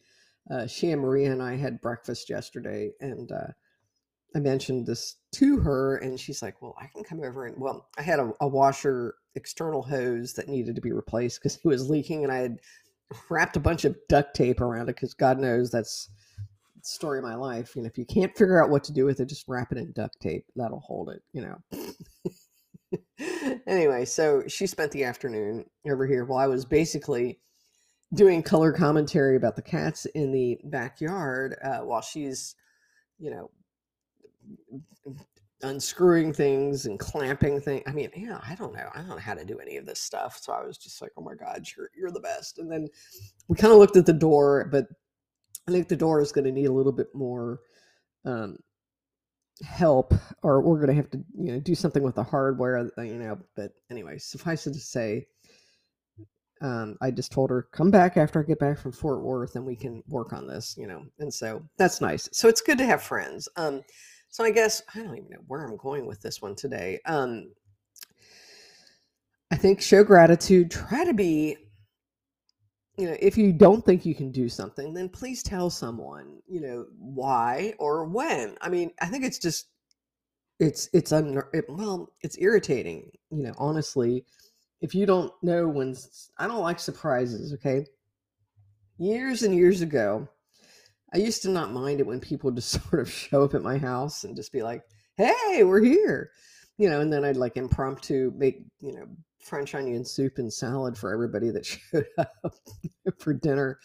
uh, 0.51 0.67
she 0.67 0.91
and 0.91 1.01
maria 1.01 1.31
and 1.31 1.41
i 1.41 1.55
had 1.55 1.81
breakfast 1.81 2.29
yesterday 2.29 2.91
and 2.99 3.31
uh, 3.31 3.47
i 4.35 4.39
mentioned 4.39 4.85
this 4.85 5.17
to 5.31 5.57
her 5.57 5.97
and 5.97 6.19
she's 6.19 6.41
like 6.41 6.61
well 6.61 6.75
i 6.79 6.87
can 6.87 7.03
come 7.03 7.23
over 7.23 7.45
and 7.45 7.55
well 7.59 7.89
i 7.97 8.01
had 8.01 8.19
a, 8.19 8.31
a 8.41 8.47
washer 8.47 9.15
external 9.35 9.83
hose 9.83 10.33
that 10.33 10.47
needed 10.47 10.75
to 10.75 10.81
be 10.81 10.91
replaced 10.91 11.39
because 11.39 11.57
it 11.57 11.65
was 11.65 11.89
leaking 11.89 12.23
and 12.23 12.31
i 12.31 12.37
had 12.37 12.59
wrapped 13.29 13.55
a 13.55 13.61
bunch 13.61 13.85
of 13.85 13.95
duct 14.09 14.35
tape 14.35 14.61
around 14.61 14.89
it 14.89 14.95
because 14.95 15.13
god 15.13 15.39
knows 15.39 15.71
that's 15.71 16.09
story 16.87 17.19
of 17.19 17.23
my 17.23 17.35
life. 17.35 17.75
You 17.75 17.81
know, 17.81 17.87
if 17.87 17.97
you 17.97 18.05
can't 18.05 18.35
figure 18.35 18.61
out 18.61 18.69
what 18.69 18.83
to 18.85 18.93
do 18.93 19.05
with 19.05 19.19
it, 19.19 19.29
just 19.29 19.47
wrap 19.47 19.71
it 19.71 19.77
in 19.77 19.91
duct 19.91 20.19
tape. 20.19 20.45
That'll 20.55 20.79
hold 20.79 21.09
it, 21.09 21.21
you 21.33 21.41
know. 21.41 22.99
anyway, 23.67 24.05
so 24.05 24.43
she 24.47 24.67
spent 24.67 24.91
the 24.91 25.03
afternoon 25.03 25.65
over 25.89 26.07
here 26.07 26.25
while 26.25 26.39
I 26.39 26.47
was 26.47 26.65
basically 26.65 27.39
doing 28.13 28.41
color 28.41 28.71
commentary 28.71 29.35
about 29.35 29.55
the 29.55 29.61
cats 29.61 30.05
in 30.05 30.31
the 30.31 30.59
backyard 30.63 31.55
uh, 31.63 31.79
while 31.79 32.01
she's, 32.01 32.55
you 33.19 33.31
know, 33.31 33.51
unscrewing 35.63 36.31
things 36.33 36.85
and 36.85 36.99
clamping 36.99 37.59
things. 37.59 37.83
I 37.87 37.91
mean, 37.91 38.09
yeah, 38.15 38.39
I 38.47 38.55
don't 38.55 38.73
know. 38.73 38.89
I 38.93 38.99
don't 38.99 39.09
know 39.09 39.17
how 39.17 39.33
to 39.33 39.43
do 39.43 39.59
any 39.59 39.77
of 39.77 39.85
this 39.85 39.99
stuff. 39.99 40.39
So 40.41 40.53
I 40.53 40.63
was 40.63 40.77
just 40.77 41.01
like, 41.01 41.11
oh 41.17 41.21
my 41.21 41.33
God, 41.33 41.67
you're, 41.75 41.89
you're 41.97 42.11
the 42.11 42.19
best. 42.19 42.59
And 42.59 42.71
then 42.71 42.87
we 43.47 43.55
kind 43.55 43.73
of 43.73 43.79
looked 43.79 43.97
at 43.97 44.05
the 44.05 44.13
door, 44.13 44.69
but 44.71 44.85
I 45.67 45.71
think 45.71 45.87
the 45.87 45.95
door 45.95 46.21
is 46.21 46.31
going 46.31 46.45
to 46.45 46.51
need 46.51 46.67
a 46.67 46.73
little 46.73 46.91
bit 46.93 47.07
more 47.13 47.59
um, 48.23 48.57
help, 49.65 50.13
or 50.43 50.61
we're 50.61 50.77
going 50.77 50.89
to 50.89 50.93
have 50.93 51.09
to, 51.11 51.17
you 51.37 51.51
know, 51.51 51.59
do 51.59 51.75
something 51.75 52.03
with 52.03 52.15
the 52.15 52.23
hardware, 52.23 52.89
you 52.97 53.15
know. 53.15 53.39
But 53.55 53.73
anyway, 53.89 54.17
suffice 54.19 54.67
it 54.67 54.73
to 54.73 54.79
say, 54.79 55.27
um, 56.61 56.97
I 57.01 57.11
just 57.11 57.31
told 57.31 57.49
her, 57.49 57.67
come 57.71 57.91
back 57.91 58.17
after 58.17 58.39
I 58.39 58.43
get 58.43 58.59
back 58.59 58.77
from 58.77 58.91
Fort 58.91 59.21
Worth 59.21 59.55
and 59.55 59.65
we 59.65 59.75
can 59.75 60.03
work 60.07 60.33
on 60.33 60.47
this, 60.47 60.75
you 60.77 60.87
know. 60.87 61.03
And 61.19 61.33
so 61.33 61.63
that's 61.77 62.01
nice. 62.01 62.29
So 62.31 62.47
it's 62.47 62.61
good 62.61 62.77
to 62.77 62.85
have 62.85 63.03
friends. 63.03 63.47
Um, 63.55 63.81
so 64.29 64.43
I 64.43 64.51
guess 64.51 64.81
I 64.93 64.99
don't 64.99 65.17
even 65.17 65.29
know 65.29 65.43
where 65.47 65.65
I'm 65.65 65.77
going 65.77 66.05
with 66.05 66.21
this 66.21 66.41
one 66.41 66.55
today. 66.55 66.99
Um, 67.05 67.51
I 69.51 69.55
think 69.55 69.81
show 69.81 70.03
gratitude. 70.03 70.71
Try 70.71 71.05
to 71.05 71.13
be 71.13 71.57
you 72.97 73.05
know, 73.05 73.15
if 73.19 73.37
you 73.37 73.53
don't 73.53 73.85
think 73.85 74.05
you 74.05 74.15
can 74.15 74.31
do 74.31 74.49
something, 74.49 74.93
then 74.93 75.07
please 75.07 75.43
tell 75.43 75.69
someone, 75.69 76.41
you 76.47 76.59
know, 76.59 76.87
why 76.97 77.73
or 77.77 78.05
when. 78.05 78.57
I 78.59 78.69
mean, 78.69 78.91
I 78.99 79.05
think 79.05 79.23
it's 79.23 79.37
just, 79.37 79.67
it's, 80.59 80.89
it's, 80.93 81.11
un, 81.11 81.39
it, 81.53 81.65
well, 81.69 82.11
it's 82.21 82.39
irritating, 82.39 83.11
you 83.29 83.43
know, 83.43 83.53
honestly, 83.59 84.25
if 84.81 84.93
you 84.93 85.05
don't 85.05 85.31
know 85.41 85.67
when, 85.67 85.95
I 86.37 86.47
don't 86.47 86.61
like 86.61 86.79
surprises, 86.79 87.53
okay? 87.53 87.85
Years 88.97 89.43
and 89.43 89.55
years 89.55 89.81
ago, 89.81 90.27
I 91.13 91.17
used 91.17 91.41
to 91.43 91.49
not 91.49 91.71
mind 91.71 91.99
it 91.99 92.07
when 92.07 92.19
people 92.19 92.51
just 92.51 92.69
sort 92.69 93.01
of 93.01 93.11
show 93.11 93.43
up 93.43 93.53
at 93.53 93.63
my 93.63 93.77
house 93.77 94.23
and 94.23 94.35
just 94.35 94.51
be 94.51 94.63
like, 94.63 94.83
hey, 95.15 95.63
we're 95.63 95.83
here, 95.83 96.31
you 96.77 96.89
know, 96.89 97.01
and 97.01 97.11
then 97.11 97.23
I'd 97.23 97.37
like 97.37 97.57
impromptu 97.57 98.31
make, 98.35 98.63
you 98.79 98.93
know, 98.93 99.07
French 99.39 99.73
onion 99.75 100.03
soup 100.03 100.39
and 100.39 100.51
salad 100.51 100.97
for 100.97 101.13
everybody 101.13 101.49
that 101.49 101.65
showed 101.91 102.05
up 102.17 102.55
for 103.19 103.33
dinner. 103.33 103.79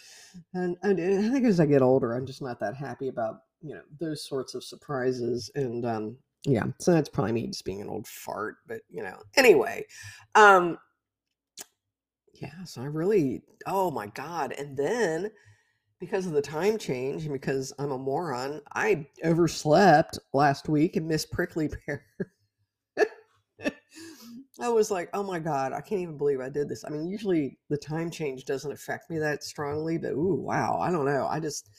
And, 0.55 0.77
and, 0.83 1.01
I 1.01 1.31
think 1.31 1.47
as 1.47 1.61
I 1.61 1.67
get 1.67 1.83
older, 1.83 2.15
I'm 2.15 2.27
just 2.27 2.43
not 2.43 2.59
that 2.61 2.75
happy 2.75 3.09
about 3.09 3.43
you 3.63 3.75
know 3.75 3.83
those 4.01 4.27
sorts 4.27 4.55
of 4.55 4.65
surprises. 4.65 5.51
And 5.55 5.87
um, 5.87 6.17
yeah, 6.45 6.65
so 6.79 6.93
that's 6.93 7.09
probably 7.09 7.33
me 7.33 7.47
just 7.47 7.65
being 7.65 7.81
an 7.81 7.89
old 7.89 8.07
fart. 8.07 8.57
But 8.67 8.83
you 8.91 9.03
know, 9.03 9.19
anyway, 9.37 9.85
um, 10.35 10.79
yeah. 12.35 12.65
So 12.65 12.83
I 12.83 12.87
really, 12.87 13.43
oh 13.67 13.91
my 13.91 14.09
god, 14.09 14.53
and 14.53 14.77
then 14.77 15.31
because 16.01 16.27
of 16.27 16.33
the 16.33 16.43
time 16.43 16.79
change 16.79 17.23
and 17.23 17.33
because 17.33 17.73
I'm 17.79 17.93
a 17.93 17.99
moron, 17.99 18.61
I 18.75 19.07
overslept 19.25 20.19
last 20.35 20.69
week 20.69 20.97
and 20.97 21.07
missed 21.07 21.31
prickly 21.31 21.69
pear. 21.87 22.05
I 24.61 24.69
was 24.69 24.91
like, 24.91 25.09
oh 25.15 25.23
my 25.23 25.39
God, 25.39 25.73
I 25.73 25.81
can't 25.81 26.03
even 26.03 26.19
believe 26.19 26.41
I 26.41 26.49
did 26.49 26.69
this. 26.69 26.85
I 26.85 26.91
mean, 26.91 27.09
usually 27.09 27.59
the 27.71 27.77
time 27.77 28.11
change 28.11 28.45
doesn't 28.45 28.71
affect 28.71 29.11
me 29.11 29.19
that 29.19 29.43
strongly, 29.43 29.97
but 29.97 30.13
ooh, 30.13 30.35
wow, 30.35 30.79
I 30.81 30.91
don't 30.91 31.07
know. 31.07 31.27
I 31.29 31.41
just 31.41 31.71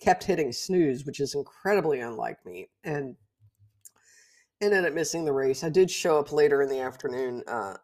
kept 0.00 0.24
hitting 0.24 0.52
snooze, 0.52 1.04
which 1.04 1.20
is 1.20 1.34
incredibly 1.34 2.00
unlike 2.00 2.38
me, 2.46 2.68
and 2.84 3.16
ended 4.60 4.84
up 4.84 4.92
missing 4.92 5.24
the 5.24 5.32
race. 5.32 5.64
I 5.64 5.68
did 5.68 5.90
show 5.90 6.18
up 6.18 6.32
later 6.32 6.62
in 6.62 6.68
the 6.68 6.80
afternoon 6.80 7.42
uh, 7.46 7.76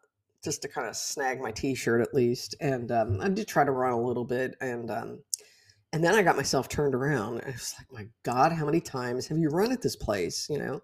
just 0.45 0.63
to 0.63 0.69
kind 0.69 0.89
of 0.89 0.97
snag 0.97 1.41
my 1.41 1.51
t 1.51 1.75
shirt 1.75 2.01
at 2.01 2.15
least, 2.15 2.55
and 2.61 2.91
um, 2.93 3.21
I 3.21 3.29
did 3.29 3.49
try 3.49 3.65
to 3.65 3.73
run 3.73 3.93
a 3.93 4.01
little 4.01 4.25
bit, 4.25 4.55
and 4.61 4.91
um, 4.91 5.23
and 5.93 6.05
then 6.05 6.15
I 6.15 6.23
got 6.23 6.37
myself 6.37 6.69
turned 6.69 6.95
around. 6.95 7.43
I 7.47 7.51
was 7.51 7.75
like, 7.79 7.93
my 7.93 8.09
God, 8.23 8.53
how 8.53 8.67
many 8.67 8.81
times 8.81 9.27
have 9.29 9.39
you 9.39 9.49
run 9.49 9.73
at 9.73 9.83
this 9.83 9.97
place? 9.97 10.47
You 10.51 10.59
know? 10.59 10.81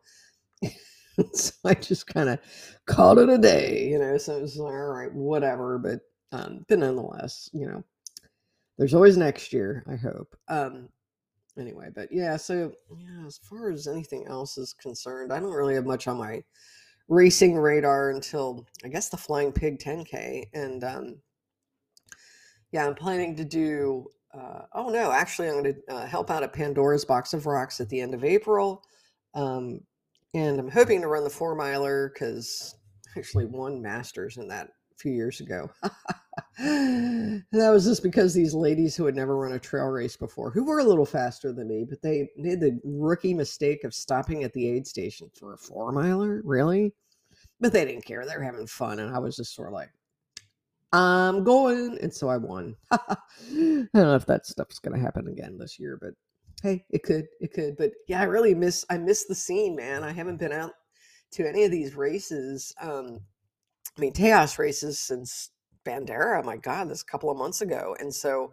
so 1.35 1.53
I 1.65 1.75
just 1.75 2.07
kind 2.07 2.29
of 2.29 2.39
called 2.87 3.19
it 3.19 3.29
a 3.29 3.39
day, 3.39 3.89
you 3.89 3.99
know. 3.99 4.17
So 4.17 4.37
it 4.37 4.43
was 4.43 4.57
like, 4.57 4.73
all 4.73 4.93
right, 4.93 5.13
whatever. 5.13 5.79
But 5.79 6.01
um, 6.33 6.65
but 6.69 6.79
nonetheless, 6.79 7.51
you 7.53 7.67
know, 7.67 7.85
there's 8.79 8.95
always 8.95 9.17
next 9.17 9.53
year. 9.53 9.85
I 9.87 9.97
hope. 9.97 10.35
Um, 10.49 10.89
anyway, 11.59 11.89
but 11.95 12.09
yeah. 12.11 12.37
So 12.37 12.73
yeah, 12.97 13.27
as 13.27 13.39
far 13.39 13.71
as 13.71 13.87
anything 13.87 14.27
else 14.27 14.59
is 14.59 14.73
concerned, 14.73 15.33
I 15.33 15.41
don't 15.41 15.53
really 15.53 15.75
have 15.75 15.87
much 15.87 16.09
on 16.09 16.19
my 16.19 16.43
racing 17.09 17.57
radar 17.57 18.11
until 18.11 18.67
I 18.85 18.89
guess 18.89 19.09
the 19.09 19.17
Flying 19.17 19.53
Pig 19.53 19.79
10K, 19.79 20.47
and 20.55 20.85
um, 20.85 21.17
yeah, 22.73 22.87
I'm 22.87 22.95
planning 22.95 23.37
to 23.37 23.45
do. 23.45 24.07
Uh, 24.35 24.63
oh 24.75 24.89
no, 24.89 25.13
actually, 25.13 25.49
I'm 25.49 25.63
going 25.63 25.75
to 25.75 25.95
uh, 25.95 26.07
help 26.07 26.31
out 26.31 26.43
at 26.43 26.55
Pandora's 26.55 27.05
Box 27.05 27.35
of 27.35 27.47
Rocks 27.47 27.81
at 27.81 27.89
the 27.91 28.01
end 28.01 28.15
of 28.15 28.25
April. 28.25 28.83
Um, 29.35 29.81
and 30.35 30.59
I'm 30.59 30.71
hoping 30.71 31.03
to 31.03 31.09
run 31.09 31.25
the 31.25 31.31
four 31.31 31.55
miler 31.55 32.11
because 32.13 32.77
actually 33.17 33.45
won 33.45 33.83
Masters 33.83 34.39
in 34.39 34.49
that 34.49 34.71
few 34.99 35.13
years 35.13 35.41
ago. 35.41 35.71
and 36.59 37.45
that 37.53 37.71
was 37.71 37.85
just 37.85 38.03
because 38.03 38.35
these 38.35 38.55
ladies 38.55 38.97
who 38.97 39.07
had 39.07 39.17
never 39.17 39.37
run 39.37 39.53
a 39.53 39.59
trail 39.59 39.87
race 39.87 40.17
before, 40.17 40.51
who 40.51 40.65
were 40.65 40.81
a 40.81 40.85
little 40.85 41.07
faster 41.07 41.53
than 41.53 41.69
me, 41.69 41.85
but 41.89 42.03
they 42.03 42.31
made 42.37 42.61
the 42.61 42.79
rookie 42.85 43.35
mistake 43.35 43.85
of 43.85 43.95
stopping 43.95 44.45
at 44.45 44.53
the 44.53 44.69
aid 44.69 44.87
station 44.87 45.31
for 45.39 45.55
a 45.55 45.59
four 45.59 45.93
miler. 45.93 46.41
Really? 46.45 46.95
But 47.61 47.73
they 47.73 47.85
didn't 47.85 48.05
care. 48.05 48.25
They 48.27 48.37
were 48.37 48.43
having 48.43 48.67
fun. 48.67 48.99
And 48.99 49.15
I 49.15 49.19
was 49.19 49.37
just 49.37 49.55
sort 49.55 49.69
of 49.69 49.75
like, 49.75 49.91
I'm 50.93 51.45
going. 51.45 51.99
And 52.03 52.13
so 52.13 52.29
I 52.29 52.37
won. 52.37 52.77
I 52.91 53.17
don't 53.51 53.89
know 53.95 54.15
if 54.15 54.27
that 54.27 54.47
stuff's 54.47 54.79
going 54.79 54.95
to 54.97 55.03
happen 55.03 55.29
again 55.29 55.57
this 55.59 55.79
year, 55.79 55.99
but 56.01 56.13
hey, 56.63 56.85
it 56.91 57.03
could, 57.03 57.27
it 57.41 57.53
could. 57.53 57.77
But 57.77 57.93
yeah, 58.09 58.21
I 58.21 58.25
really 58.25 58.55
miss 58.55 58.85
I 58.91 58.99
miss 58.99 59.25
the 59.25 59.35
scene, 59.35 59.75
man. 59.75 60.05
I 60.05 60.13
haven't 60.13 60.39
been 60.39 60.53
out 60.53 60.73
to 61.33 61.49
any 61.49 61.65
of 61.65 61.71
these 61.71 61.95
races. 61.95 62.75
Um, 62.81 63.21
I 63.97 64.01
mean, 64.01 64.13
Tejas 64.13 64.59
races 64.59 64.99
since 64.99 65.51
Bandera. 65.85 66.45
My 66.45 66.57
God, 66.57 66.89
this 66.89 67.03
couple 67.03 67.31
of 67.31 67.37
months 67.37 67.61
ago, 67.61 67.97
and 68.01 68.15
so 68.15 68.53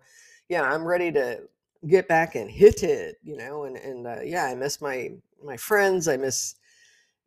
yeah, 0.50 0.64
I'm 0.64 0.84
ready 0.84 1.12
to 1.14 1.42
get 1.88 2.08
back 2.08 2.36
and 2.36 2.50
hit 2.50 2.84
it. 2.84 3.18
You 3.24 3.38
know, 3.38 3.64
and 3.64 3.78
and 3.78 4.08
uh, 4.08 4.22
yeah, 4.24 4.46
I 4.46 4.56
miss 4.56 4.82
my 4.82 5.12
my 5.44 5.58
friends. 5.58 6.08
I 6.08 6.18
miss 6.18 6.56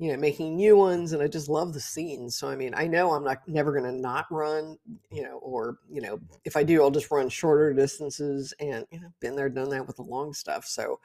you 0.03 0.11
know 0.11 0.19
making 0.19 0.57
new 0.57 0.77
ones 0.77 1.13
and 1.13 1.23
i 1.23 1.29
just 1.29 1.49
love 1.49 1.73
the 1.73 1.81
scenes 1.81 2.35
so 2.35 2.49
i 2.49 2.57
mean 2.57 2.75
i 2.77 2.89
know 2.89 3.13
i'm 3.13 3.23
not 3.23 3.39
never 3.47 3.71
going 3.71 3.85
to 3.85 3.97
not 3.97 4.27
run 4.33 4.77
you 5.13 5.23
know 5.23 5.39
or 5.39 5.79
you 5.89 6.01
know 6.01 6.19
if 6.45 6.57
i 6.57 6.63
do 6.65 6.83
i'll 6.83 6.91
just 6.91 7.11
run 7.13 7.29
shorter 7.29 7.73
distances 7.73 8.53
and 8.59 8.85
you 8.91 9.01
know 9.01 9.07
been 9.21 9.37
there 9.37 9.49
done 9.49 9.69
that 9.69 9.87
with 9.87 9.95
the 9.95 10.03
long 10.03 10.33
stuff 10.33 10.65
so 10.65 10.99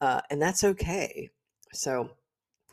uh 0.00 0.20
and 0.30 0.42
that's 0.42 0.64
okay 0.64 1.30
so 1.72 2.10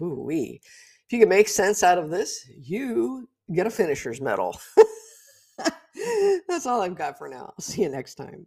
ooh 0.01 0.23
wee 0.23 0.59
if 1.05 1.13
you 1.13 1.19
can 1.19 1.29
make 1.29 1.47
sense 1.47 1.83
out 1.83 1.99
of 1.99 2.09
this 2.09 2.49
you 2.57 3.29
get 3.53 3.67
a 3.67 3.69
finisher's 3.69 4.21
medal. 4.21 4.59
That's 6.47 6.65
all 6.65 6.81
i've 6.81 6.95
got 6.95 7.17
for 7.17 7.27
now. 7.27 7.53
I'll 7.57 7.61
see 7.61 7.81
you 7.81 7.89
next 7.89 8.15
time 8.15 8.45